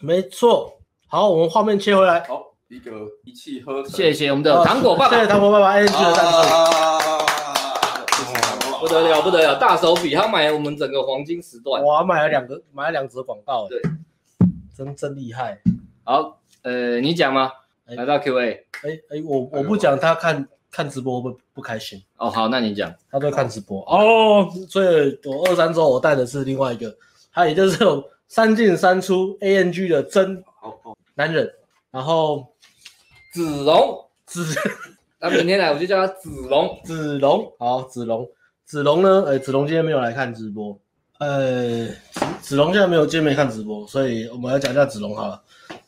[0.00, 0.78] 没错，
[1.08, 2.90] 好，我们画面切回来，好，一个
[3.24, 6.87] 一气呵成，谢谢我们的糖果爸爸，谢谢糖果爸爸，谢谢大家。
[8.88, 13.78] 不得了，不得了，大手笔，他买了我们整个黄金时段，哇，买了两个，买了两则广告，对，
[14.74, 15.60] 真真厉害。
[16.04, 17.52] 好，呃，你讲吗？
[17.84, 22.02] 来到 Q&A，哎哎，我我不讲，他看看直播不不开心。
[22.16, 23.82] 哦，好，那你讲，他都看直播。
[23.82, 26.96] 哦，所以我二三周我带的是另外一个，
[27.30, 30.42] 他也就是这种三进三出 ANG 的真
[31.14, 31.52] 男人，
[31.90, 32.46] 然后
[33.34, 34.06] 子龙。
[34.24, 34.44] 子。
[35.20, 37.52] 那明天来我就叫他子龙，子龙。
[37.58, 38.30] 好，子龙，
[38.68, 39.24] 子龙呢？
[39.26, 40.78] 哎，子龙今天没有来看直播，
[41.20, 41.88] 呃，
[42.42, 45.40] 子龙现在没有今天没看直播，所以我们来讲一下子龙好了。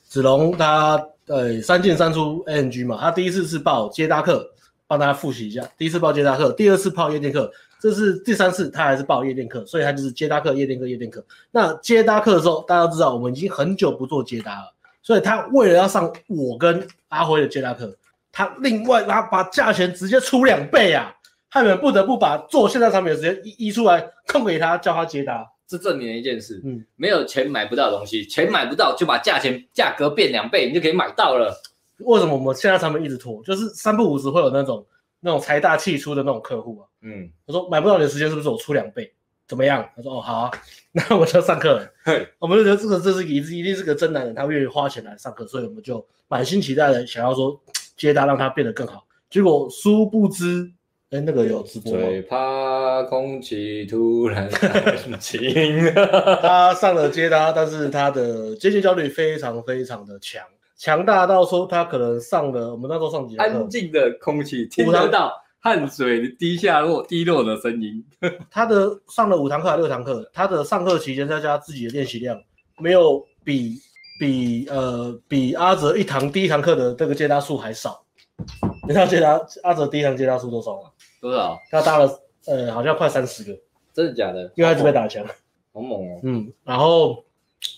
[0.09, 4.51] 子龙他呃三进三出 ANG 嘛，他第一次是报接搭课，
[4.87, 11.23] 帮大家复习一下，第一次报接搭课，第二次报夜店课，这是第三次他还是报夜店课，所以他就是接搭课、夜店课、夜店课。
[11.51, 14.73] 那接搭客的时候，大家都知道我们已经很久不做接搭了，
[15.03, 17.95] 所以他为了要上我跟阿辉的接搭课。
[18.33, 21.15] 他另外，他把价钱直接出两倍啊！
[21.51, 25.45] 他们不得不把做线上产品的时间移移出来，空给他，叫他接单。
[25.67, 31.55] 这证明了一件事，嗯，没有钱买不到东西，钱买不到就把价钱价格变两倍，你就可以买到了。
[31.99, 33.43] 为什么我们线上产品一直拖？
[33.43, 34.87] 就是三不五时会有那种
[35.21, 36.87] 那种财大气粗的那种客户啊。
[37.03, 39.13] 嗯，他说买不到你的时间是不是我出两倍？
[39.47, 39.89] 怎么样？
[39.97, 40.51] 他说哦好啊，
[40.93, 41.93] 那我就上课了。
[42.05, 47.61] 嘿，我们就觉得这个这是一一定是个真男人，他愿意花钱来上课，所以我们就满心期待的想要说。
[47.97, 50.73] 接单让他变得更好，结果殊不知，
[51.11, 51.99] 哎，那个有直播吗？
[52.07, 55.41] 最怕空气突然安静。
[56.41, 60.43] 他上了接搭，但是他的接近焦虑非常非常的强，
[60.77, 68.05] 强大到说他可能上了我们那时候上几堂课，安静的空气听得到汗水滴下落滴落的声音。
[68.51, 72.41] 他的上了五堂课还是六堂课，他的上课期间再加自己的练习量，
[72.79, 73.81] 没有比。
[74.21, 78.05] 比呃比阿哲一堂第一堂课的这个接搭数还少，
[78.87, 80.91] 你知道接搭阿哲第一堂接搭数多少吗？
[81.21, 81.59] 多少？
[81.71, 83.59] 他搭了呃好像快三十个，
[83.93, 84.51] 真的假的？
[84.55, 85.25] 因为他一直被打枪，
[85.73, 86.21] 好猛哦。
[86.23, 87.25] 嗯，然后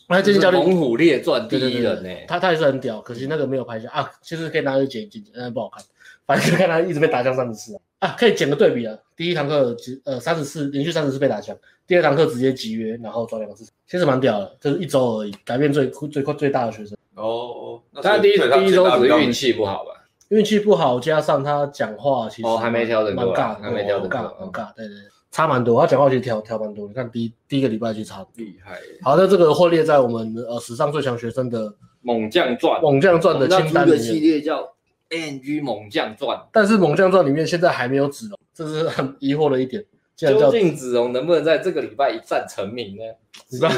[0.09, 5.85] 他最近教练猛虎列传第一人呢，他他也是很屌，可惜那个没有拍下啊，其实可以拿去剪剪，但是不好看，
[6.27, 11.57] 反正就看他一直被打枪三十次啊，啊可以剪个对比啊，第一堂课呃三十四连续三十次被打枪。
[11.85, 16.97] 第二堂课直接集约，然后抓两个字，其实蛮屌的，就是一周而已，改变最最快最大的学生。
[17.17, 19.92] 哦哦，他第一第一周只是运气不好吧？
[20.33, 25.79] 运气不好，加上他讲话其实哦还没调的蛮尬，还没调整尬，很尬，对对对，差蛮多。
[25.79, 28.79] 他讲话其实调调蛮多，你看第一第一个礼拜就差厉害。
[29.03, 31.71] 好那，这个会列在我们呃史上最强学生的
[32.01, 34.01] 猛将传，猛将传的清单里面。
[34.01, 34.67] 系列叫
[35.11, 39.85] ANG 猛将传，但是猛将传里面现在还没有子龙，这是很疑惑的一点。
[40.17, 43.03] 究竟子龙能不能在这个礼拜一战成名呢？
[43.49, 43.71] 子龙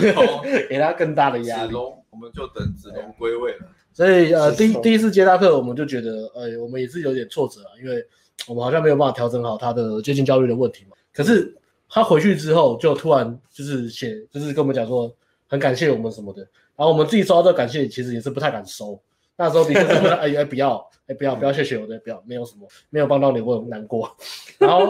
[0.68, 1.68] 给他更大的压力。
[1.68, 3.66] 子龙，我们就等子龙归位了。
[3.94, 8.04] 所以呃，第第一次接他课，我们就觉得，呃，我们也是有点挫折啊，因为
[8.48, 10.96] 我们好像没有办法调整好他的接近焦虑的问题嘛。
[11.12, 11.56] 可是
[11.88, 15.10] 他回去之后，就突然就是写，就是跟我们讲说
[15.46, 16.40] 很感谢我们什么的。
[16.76, 19.00] 然后我们自己收到这个感谢，其实也是不太敢收。
[19.36, 24.10] 那时候比如说，哎哎不要，哎不要不要谢谢我的，不要没有什么，没有帮到你，我很难过。
[24.58, 24.88] 然后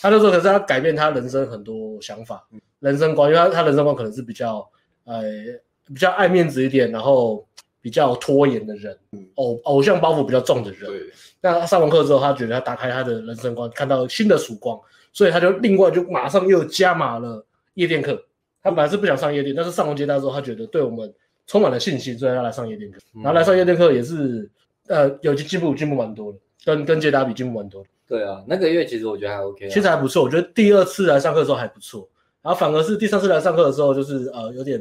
[0.00, 2.44] 他就说，可是他改变他人生很多想法，
[2.80, 4.68] 人生观，因为他他人生观可能是比较，
[5.04, 5.22] 呃
[5.86, 7.44] 比较爱面子一点，然后
[7.80, 8.96] 比较拖延的人，
[9.34, 10.90] 偶偶像包袱比较重的人。
[10.90, 11.00] 对。
[11.40, 14.78] 那他上完课之后，他觉得他打开他的人生观，看到新的曙光，
[15.12, 18.22] 所以他就另外就马上又加码了夜店课。
[18.62, 21.12] 他本来是不想上夜店，但是上完接搭之后，他觉得对我们。
[21.46, 23.00] 充满了信心，所以他来上夜店课。
[23.12, 24.48] 然后来上夜店课也是，
[24.86, 27.88] 呃，有进步，进步蛮多的，跟跟接搭比进步蛮多的。
[28.06, 30.22] 对啊，那个月其实我觉得还 OK，其实还不错。
[30.22, 32.08] 我觉得第二次来上课的时候还不错，
[32.40, 34.78] 然后反而是第三次来上课的时候，就是呃有点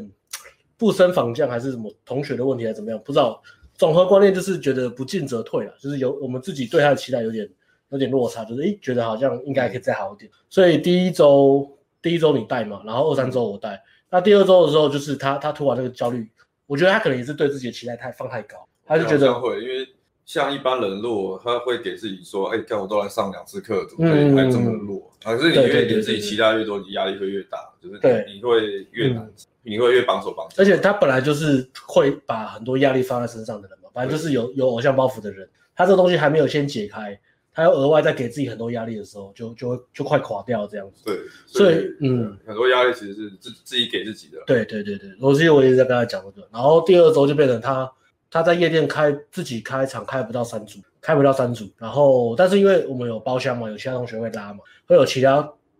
[0.79, 3.39] 不升反降，还是什么同学的问题还是怎么样，不知道。
[3.77, 7.47] 总和观念就是觉得不进则退了，就是有我们自己对他的期待有点
[7.89, 10.31] 有点落差，就是诶觉得好像应该可以再好一点。
[10.49, 11.69] 所以第一周
[12.01, 13.83] 第一周你带嘛，然后二三周我带。
[14.09, 16.27] 那第二周的时候，就是他他突然那个焦虑。
[16.65, 19.87] 我觉得他可能也是对自己的期待太放太高，他就觉得会，因为
[20.29, 25.11] 像一般人弱，他会给自己说，哎，看我都来上两次课，怎么可以还这么弱？
[25.23, 29.27] 可是你越给自己期待越多，你压力会越大，就是对，你会越难，
[29.63, 30.53] 你会越绑手绑脚。
[30.59, 37.19] 而且他本来就是会把很多压力放在身上的人嘛，反正就是有有偶像包袱的人，他这个东西还没有先解开。
[37.51, 41.03] 他要额外再给自己很多压力的时候，就就会就快垮掉这样子。
[41.05, 41.17] 对，
[41.47, 44.37] 所以，所以嗯，很多压力其实是自自己给自己的。
[44.45, 46.47] 对对对对，我记得我一直在跟他讲这个。
[46.53, 47.91] 然后第二周就变成他
[48.31, 51.69] 他在夜店开自己开场开不到三组，开不到三组。
[51.77, 55.37] 然后但是因为我们有包厢嘛，有其他同学会拉嘛，会有其他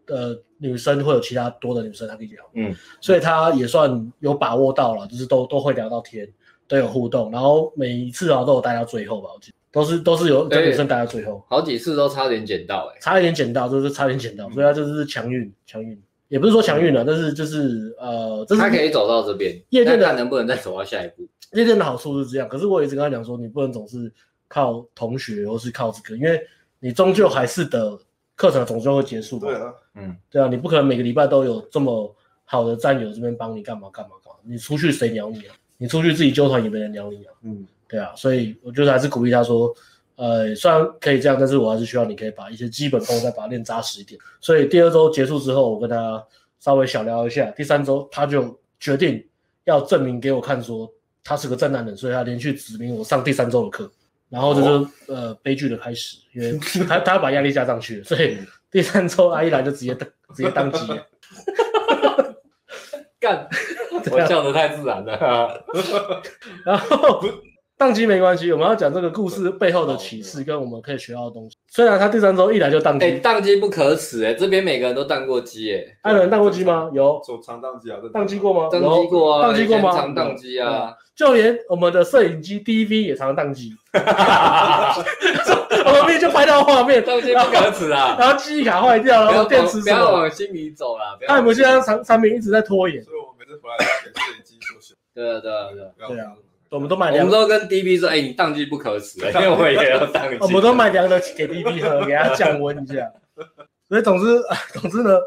[0.08, 2.44] 呃女生会有其他多的女生他可以聊。
[2.54, 6.28] 嗯，所以他也算有把握到了，就是都都会聊到天，
[6.68, 7.32] 都有互动。
[7.32, 9.56] 然后每一次啊都有待到最后吧，我记得。
[9.72, 15.96] 都是都是有跟女生待到最后，好几次都差点捡到，哎，差一点捡到，就是差点捡到，所以他就是强运，强运。
[16.28, 21.28] 也不是说强运了，但是就是呃，这是他可以走到这边，夜店的能不能再走到下一步？
[21.54, 24.12] 夜店的好处是这样，可是我一直跟他讲说，你不能总是
[24.48, 26.42] 靠同学或是靠这个，因为
[26.80, 27.98] 你终究还是的
[28.36, 29.48] 课程总是会结束的。
[29.48, 35.56] 对啊，嗯，对啊，你不可能每个礼拜都有这么好的战友这边帮你干嘛干嘛干嘛，你出去谁鸟你啊？
[35.78, 37.34] 你出去自己纠团也没人鸟你啊。
[37.44, 39.74] 嗯，对啊，所以我觉得还是鼓励他说。
[40.22, 44.20] 呃，虽然可以这样，但是我还是需要你可以把一些基本功再把它练扎实一点。
[44.42, 46.22] 所以第二周结束之后，我跟他
[46.60, 47.50] 稍微小聊一下。
[47.52, 49.26] 第三周他就决定
[49.64, 50.92] 要证明给我看，说
[51.24, 53.92] 他是个正男人，所以他连续指名我上第三周的课。
[54.30, 56.58] 然后这就呃悲剧的开始，因为
[56.88, 58.38] 他他要把压力加上去，所以
[58.70, 61.08] 第三周阿一来就直接直接当机了。
[63.20, 63.48] 干，
[64.12, 65.66] 我笑得太自然了。
[66.64, 67.22] 然后。
[67.80, 71.56] 当机没关系，我们要讲这个故事背后的启示跟我们可以学到的东西。
[71.70, 76.90] 虽然他第三周一来就宕机，哎，宕机不可耻哎，这边每个人都宕过机哎，还有人宕过机吗？
[76.94, 78.68] 有，手常宕机啊，宕机过吗？
[78.70, 79.92] 宕机过啊，宕机过吗？
[79.94, 93.86] 常宕机啊，就连我们的摄影机 DV 也常宕机， 我们就拍到画面，宕机不可耻啊，然后 记忆卡坏掉，然后电池不要往心里走了，那我们现在产产品一直在拖延，所以我每次回来给
[94.20, 96.34] 摄影机说声，对啊对啊对啊，对啊。
[96.70, 100.38] 我们都买，我们都跟 DB 说，哎、欸，你当机不可耻，因为我也要当机。
[100.40, 103.12] 我们都买凉的给 DB 喝，给他降温一下。
[103.88, 104.40] 所以总之，
[104.80, 105.20] 总之呢，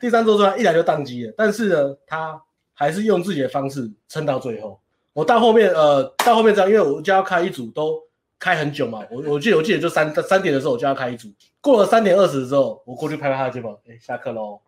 [0.00, 2.40] 第三周之后一来就宕机了，但是呢，他
[2.74, 4.80] 还是用自己的方式撑到最后。
[5.12, 8.00] 我到后面，呃，到后面这样，因为我就要开一组，都
[8.38, 9.04] 开很久嘛。
[9.10, 11.28] 我我记得我记得就三三点的时候我就要开一组，
[11.60, 14.60] 过了三点二十之后，我过去拍拍他的肩膀，哎、欸，下课喽，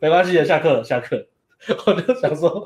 [0.00, 1.26] 没关系的，下课了，下课。
[1.86, 2.62] 我就想说，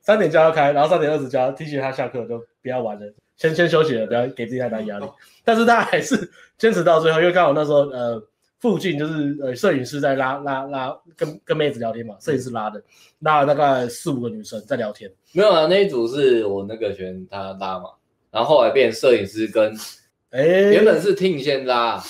[0.00, 3.06] 三点就要开，然后三点二十就要提醒他下课，就不要玩了，
[3.36, 5.06] 先先休息了，不要给自己太大压力。
[5.44, 8.22] 但是他还是坚持到最后，因为刚好那时候呃
[8.58, 12.82] 附近就是呃摄影师在拉拉拉跟跟妹子聊天嘛，摄影师拉的，
[13.20, 15.10] 拉了大概四五个女生在聊天。
[15.32, 17.90] 没有啊，那一组是我那个学他拉嘛，
[18.30, 19.74] 然后后来变摄影师跟，
[20.30, 22.02] 哎，原本是 Ting 先拉，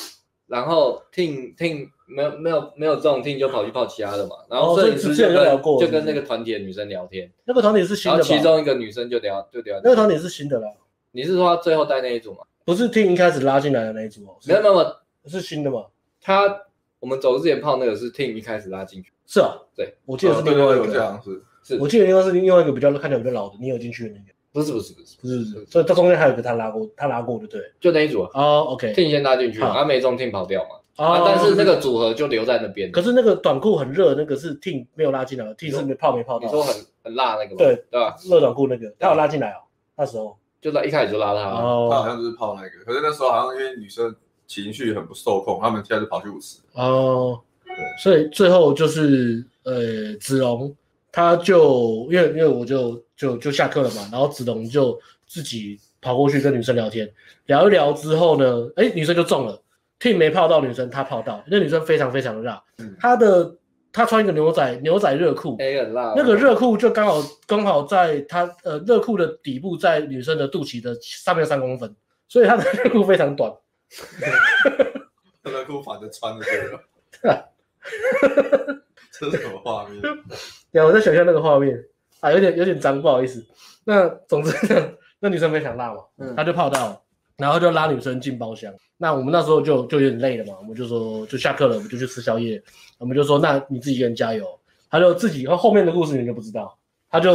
[0.46, 1.90] 然后 Ting Ting。
[2.10, 10.68] 没有没有没有这种听就跑去泡其他的嘛，然后摄影师就跟、哦、就跟那个团体的女生聊天，那个团体是新的，然后其中一个女生就聊就聊，那个团体是新的啦。
[11.12, 12.40] 你是说他最后带那一组吗？
[12.64, 14.96] 不是听一开始拉进来的那一组哦，没有没有，
[15.26, 15.86] 是新的嘛？
[16.20, 16.62] 他
[16.98, 21.42] 我们走之前泡那个是听一开始拉进去，是啊，对，我记得是另外一个，是。
[21.62, 25.38] 是，我记得应该是另外一个比较看起来比较老的，你有进去的那个，不是不是不是不是。
[25.38, 30.79] 不是，所以他中间还有一个他拉过，他拉过的对，就那一组哦，OK，听先拉进去，他没中听跑掉嘛。
[30.96, 31.22] 啊！
[31.24, 32.90] 但是那个组合就留在那边。
[32.92, 36.44] 可是那个短裤很热，那个是 Ting 没有拉进来，Ting 是没泡没泡到。
[36.44, 37.56] 你说很很辣那个吗？
[37.56, 38.16] 对对吧？
[38.28, 39.62] 热短裤那个，他有拉进来哦。
[39.96, 42.68] 那时候就在一开始就拉他，他好像就是泡那个。
[42.84, 44.14] 可是那时候好像因为女生
[44.46, 46.58] 情绪很不受控，他们现在就跑去舞池。
[46.74, 50.74] 哦，对，所以最后就是呃，子龙
[51.12, 57.10] 他就因为因为我就就就下课了嘛，然后子龙就自己跑过去跟女生聊天，
[57.46, 59.60] 聊一聊之后呢，哎，女生就中了。
[60.00, 62.62] Ting 没泡到女生，他泡到那女生非常非常的辣，
[62.98, 63.54] 她的
[63.92, 65.56] 她穿一个牛仔牛仔热裤，
[66.16, 71.94] 那个热裤就刚好刚好在她呃热裤的底部在女生的肚脐的上面三公分，
[72.28, 73.52] 所以她的热裤非常短，
[75.42, 77.48] 热裤反着穿的对了，
[79.12, 80.00] 这是什么画面？
[80.72, 81.78] 对，我在想象那个画面。
[82.20, 83.42] 啊，有点有点脏，不好意思。
[83.84, 84.54] 那总之
[85.20, 86.00] 那女生非常辣嘛，
[86.36, 87.00] 她就泡到了。
[87.40, 92.62] 然后就拉女生进包厢，那我们那时候就就有点累了嘛，我们就说就下课了，我们就去吃宵夜。
[92.98, 94.46] 我们就说那你自己一个人加油。
[94.92, 96.76] 他就自己，然后后面的故事你就不知道。
[97.08, 97.32] 他就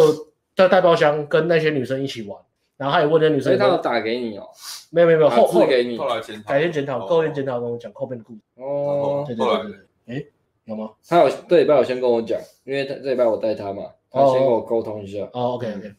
[0.57, 2.37] 在带包厢跟那些女生一起玩，
[2.75, 4.45] 然后他也问那女生，所以他有打给你哦？
[4.91, 8.41] 没有没有没有，后后给你，后来检讨改天检讨，后天检讨跟我讲后面的故事。
[8.55, 10.25] 哦，对对对对，哎，
[10.65, 10.91] 有吗？
[11.07, 15.23] 他有这礼拜有先跟我讲，因为他这礼拜我带他嘛，他先跟我沟通一下。
[15.31, 15.93] 哦，OK OK。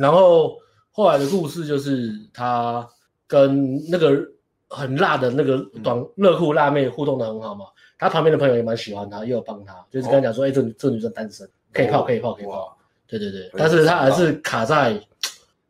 [0.00, 0.58] 然后
[0.90, 2.88] 后来的故事就是他。
[3.32, 4.22] 跟那个
[4.68, 7.64] 很辣的那个短热裤辣妹互动的很好嘛，
[7.98, 12.76] 他旁边的朋友也蛮喜欢他，又有帮他，就是跟他讲说，哎、欸，这这女生单身，可以泡，可以泡，可以泡。
[13.06, 15.00] 对对对，但是他还是卡在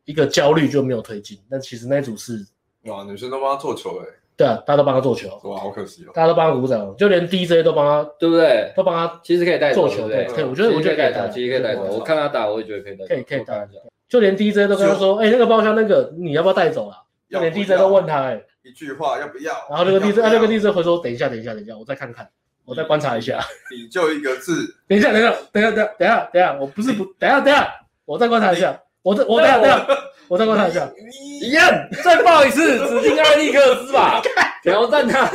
[0.03, 1.39] 一个焦虑就没有推进。
[1.49, 2.45] 但其实那组是
[2.83, 8.73] 哇，女生都帮他做球哎，对啊，大家都帮他做球，哇，好可惜哦，大家都帮他鼓掌，就连 DJ 都帮他，对不对？
[8.75, 11.83] 都帮他，其实可以带做球，对，可以，我觉得我觉得可以带，其实可以带走。
[11.83, 13.65] 我看他打，我也觉得可以带，可以可以带。
[14.09, 16.97] 就连 DJ 都跟他说，哎，那个包厢那个你要不要带走啊？
[17.39, 19.53] 连 DJ 都问他哎、欸，一句话要不要？
[19.69, 22.27] 然后那个 DJ，那个 DJ 回说：“等一下，等一下，等一下，我再看看，
[22.65, 23.39] 我再观察一下。”
[23.75, 24.75] 你就一个字。
[24.87, 27.73] 等一下，等一下，等一下，等一下，等一下，等一下，我不是不，等一下，等一下，
[28.05, 28.79] 我再观察一下。
[29.01, 29.87] 我再，我等一下，等一下，
[30.29, 30.89] 我再观察一下。
[31.41, 31.69] 一样，
[32.03, 34.21] 再报一次，指定艾利克斯吧。
[34.63, 35.25] 挑战他，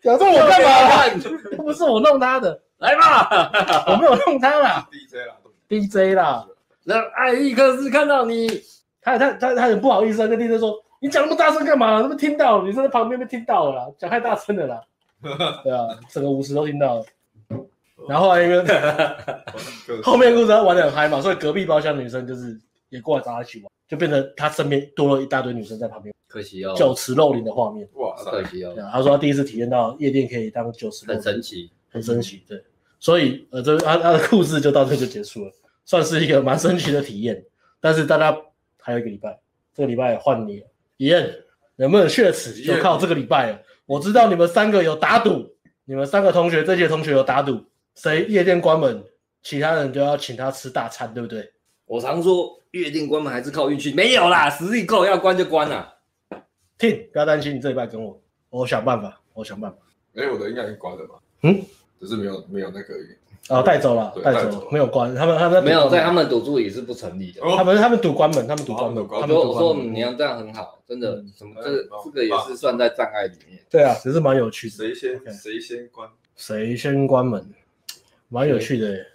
[0.00, 1.56] 挑战我干嘛？
[1.56, 3.52] 不是我弄他的，来吧，
[3.86, 4.88] 我没有弄他啦。
[4.90, 5.36] DJ 啦
[5.68, 6.44] ，DJ 啦，
[6.82, 8.48] 让艾利克斯看到你，
[9.00, 12.00] 他他他他很不好意思啊，跟 DJ 说，你讲那么大声干嘛？
[12.00, 14.80] 他们听到，女生在旁边被听到了啦，讲太大声了啦。
[15.64, 17.04] 对啊，整个舞池都听到了。
[18.08, 18.64] 然后后来因为
[20.00, 22.56] 后面故事他玩得很嗨嘛，所以隔壁包厢女生就是
[22.88, 26.14] 也过来找他一起玩，就变成他身边多了一大堆女生在旁边。
[26.28, 27.88] 可惜哦，酒池肉林的画面。
[27.94, 28.72] 哇，可惜哦。
[28.92, 32.44] 他说他第一次体验到夜店可以当酒池肉林，很神奇，很神奇。
[32.46, 32.62] 对，
[33.00, 35.52] 所以呃，这他他的故事就到这就结束了，
[35.84, 37.44] 算是一个蛮神奇的体验。
[37.80, 38.36] 但是大家
[38.78, 39.36] 还有一个礼拜，
[39.74, 40.66] 这个礼拜换你了，
[41.02, 43.60] 伊恩能不能雪耻就靠这个礼拜了。
[43.86, 45.52] 我知道你们三个有打赌，
[45.84, 47.60] 你们三个同学这届同学有打赌。
[47.96, 49.02] 谁夜店关门，
[49.42, 51.50] 其他人就要请他吃大餐，对不对？
[51.86, 55.92] 我常说夜店关门还是靠运气，没有啦，实力够要关就关了。
[56.78, 59.78] 听，不要担心，你这礼拜跟我，我想办法，我想办法。
[60.14, 61.16] 哎，我的应该已经关了吧？
[61.42, 61.60] 嗯，
[62.00, 62.94] 只是没有没有那个
[63.48, 69.06] 哦，带走了，带走，没有关，他们他们没有在他们赌注也是不成立的，他们他们赌关门，他们赌关门。
[69.20, 71.70] 他们我说你要这样很好，真的，什么这
[72.04, 73.58] 这个也是算在障碍里面。
[73.68, 74.76] 对啊，只是蛮有趣的。
[74.76, 76.08] 谁先谁先关？
[76.36, 77.44] 谁先关门？
[78.28, 79.06] 蛮有趣的耶，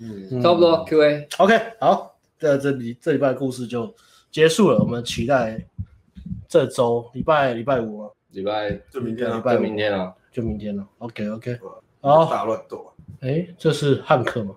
[0.00, 0.84] 嗯，差不多。
[0.84, 3.94] Q A OK，好，在这里这礼拜的故事就
[4.30, 4.78] 结束了。
[4.80, 5.64] 我们期待
[6.48, 10.84] 这周礼拜礼拜五啊，礼拜就明天，礼拜明天了，就明天了。
[10.98, 11.58] OK OK，
[12.00, 12.92] 好，大乱斗。
[13.20, 14.54] 哎，这是汉克吗？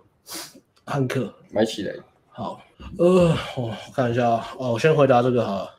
[0.85, 1.93] 汉克买起来。
[2.29, 2.61] 好，
[2.97, 5.69] 呃，我看一下哦，我先回答这个哈。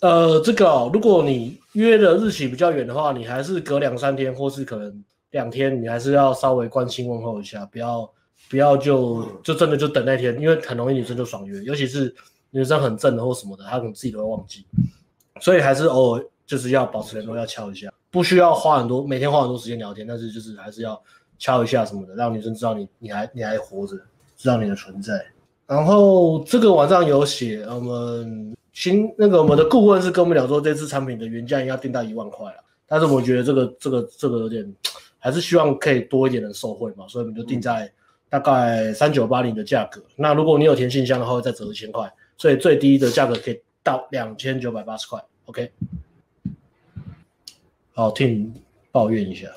[0.00, 5.04] 呃，这个哦，如果你约的日期比较远的话，你还是隔两三天，或是可能。
[5.32, 8.10] 两天你还是要稍微关心问候一下，不要
[8.48, 12.14] 不要就就真的就等那天，因为很容易女生就爽约，尤其是
[12.50, 14.64] 女生很正的或什么的，她可能自己都会忘记，
[15.40, 20.98] 所以还是偶尔就是要保持联络，要敲一下，不需要花很多每天花很多时间聊天，但是就是还是要
[21.38, 23.96] 敲一下什么的，让女生知道你你还你还活着，
[24.36, 25.24] 知道你的存在。
[25.66, 34.74] 然后这个网上有写，我们新那个我们的顾问是跟我们讲说，这次产品的原价应该定到一万块了，但是我觉得这个这个这个有点。
[35.18, 37.90] 还是希望可以多一点人受惠嘛，所以我们就定在
[38.28, 40.00] 大概三九八零的价格。
[40.14, 45.20] 那如果你有填信箱的话，会再折一千块，所以最低的价格可以到两千九百八十块。
[45.46, 45.72] OK，
[47.92, 48.52] 好，Tim
[48.92, 49.48] 抱怨一下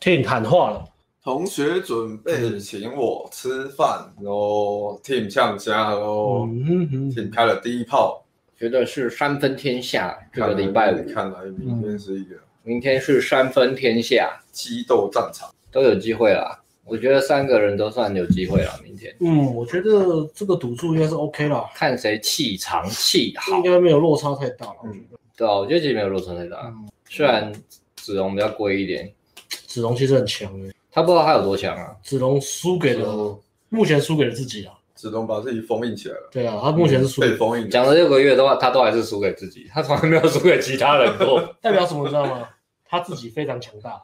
[0.00, 0.88] ，Tim 喊话了，
[1.26, 8.24] 同学准备请我吃饭喽 Team 呛虾喽，Tim 开了第一炮，
[8.56, 10.16] 觉得是三分天下。
[10.32, 12.36] 这个礼拜五看来明天是一个。
[12.62, 16.62] 明天是三分天下，激斗战场都有机会啦。
[16.84, 18.80] 我觉得三个人都算有机会了。
[18.84, 21.68] 明天，嗯，我觉得这个赌注应该是 OK 了。
[21.74, 24.76] 看谁气长气好，应该没有落差太大了。
[24.84, 25.04] 嗯，
[25.36, 26.72] 对啊，我觉得其实没有落差太大。
[26.72, 27.52] 嗯，虽然
[27.96, 29.12] 子龙比较贵一点，
[29.48, 30.72] 子龙其实很强诶。
[30.96, 31.94] 他不知道他有多强啊。
[32.02, 34.72] 子龙输给了，目前输给了自己啊。
[34.94, 36.30] 子龙把自己封印起来了。
[36.32, 41.38] 对啊，他目前是输被封印，讲了六个月的话，他都还是输给自己，他从来没有输给其他人过。
[41.60, 42.48] 代表什么，知道吗？
[42.88, 44.00] 他自己非常强大，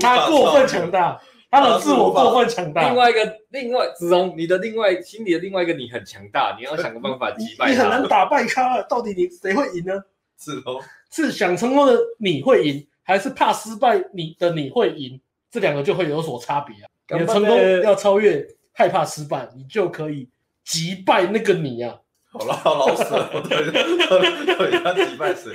[0.00, 2.88] 他过分强大，他的自我过分强大。
[2.88, 7.70] 另外一个，另外子龙，你的另外心里的另外一个你很强大，你要想个办法击败他。
[7.70, 9.92] 你很难打败他，到底你谁会赢呢？
[10.36, 10.80] 子龙
[11.10, 15.20] 是想成功的你会赢，还是怕失败你的你会赢？
[15.54, 16.90] 这两个就会有所差别啊。
[17.10, 20.28] 你的成功要超越害怕失败，你就可以
[20.64, 21.96] 击败那个你啊。
[22.24, 25.52] 好了，老死了，对，到底他击败谁？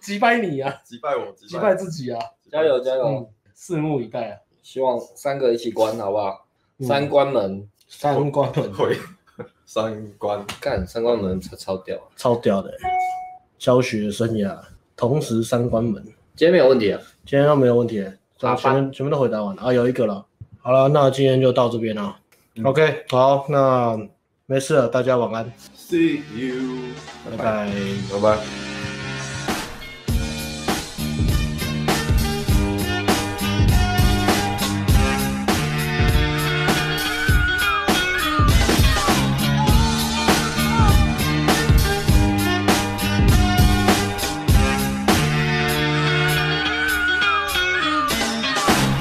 [0.00, 0.74] 击败你啊！
[0.84, 2.18] 击败我，击败自己啊！
[2.50, 3.32] 加油加油！
[3.56, 4.38] 拭目以待啊！
[4.64, 6.44] 希望三个一起关，好不好？
[6.80, 8.96] 三关门，三关门会，
[9.64, 12.76] 三关干，三关门超超屌，超屌的！
[13.56, 14.58] 教学生涯
[14.96, 16.02] 同时三关门，
[16.34, 17.00] 今天没有问题啊！
[17.24, 18.04] 今天都没有问题，
[18.38, 19.72] 全部全部都回答完了啊！
[19.72, 20.24] 有一个了，
[20.60, 22.16] 好了，那今天就到这边了。
[22.62, 23.98] OK，好，那
[24.46, 25.52] 没事了，大家晚安。
[25.76, 26.92] See you，
[27.30, 27.70] 拜拜，
[28.12, 28.77] 拜拜。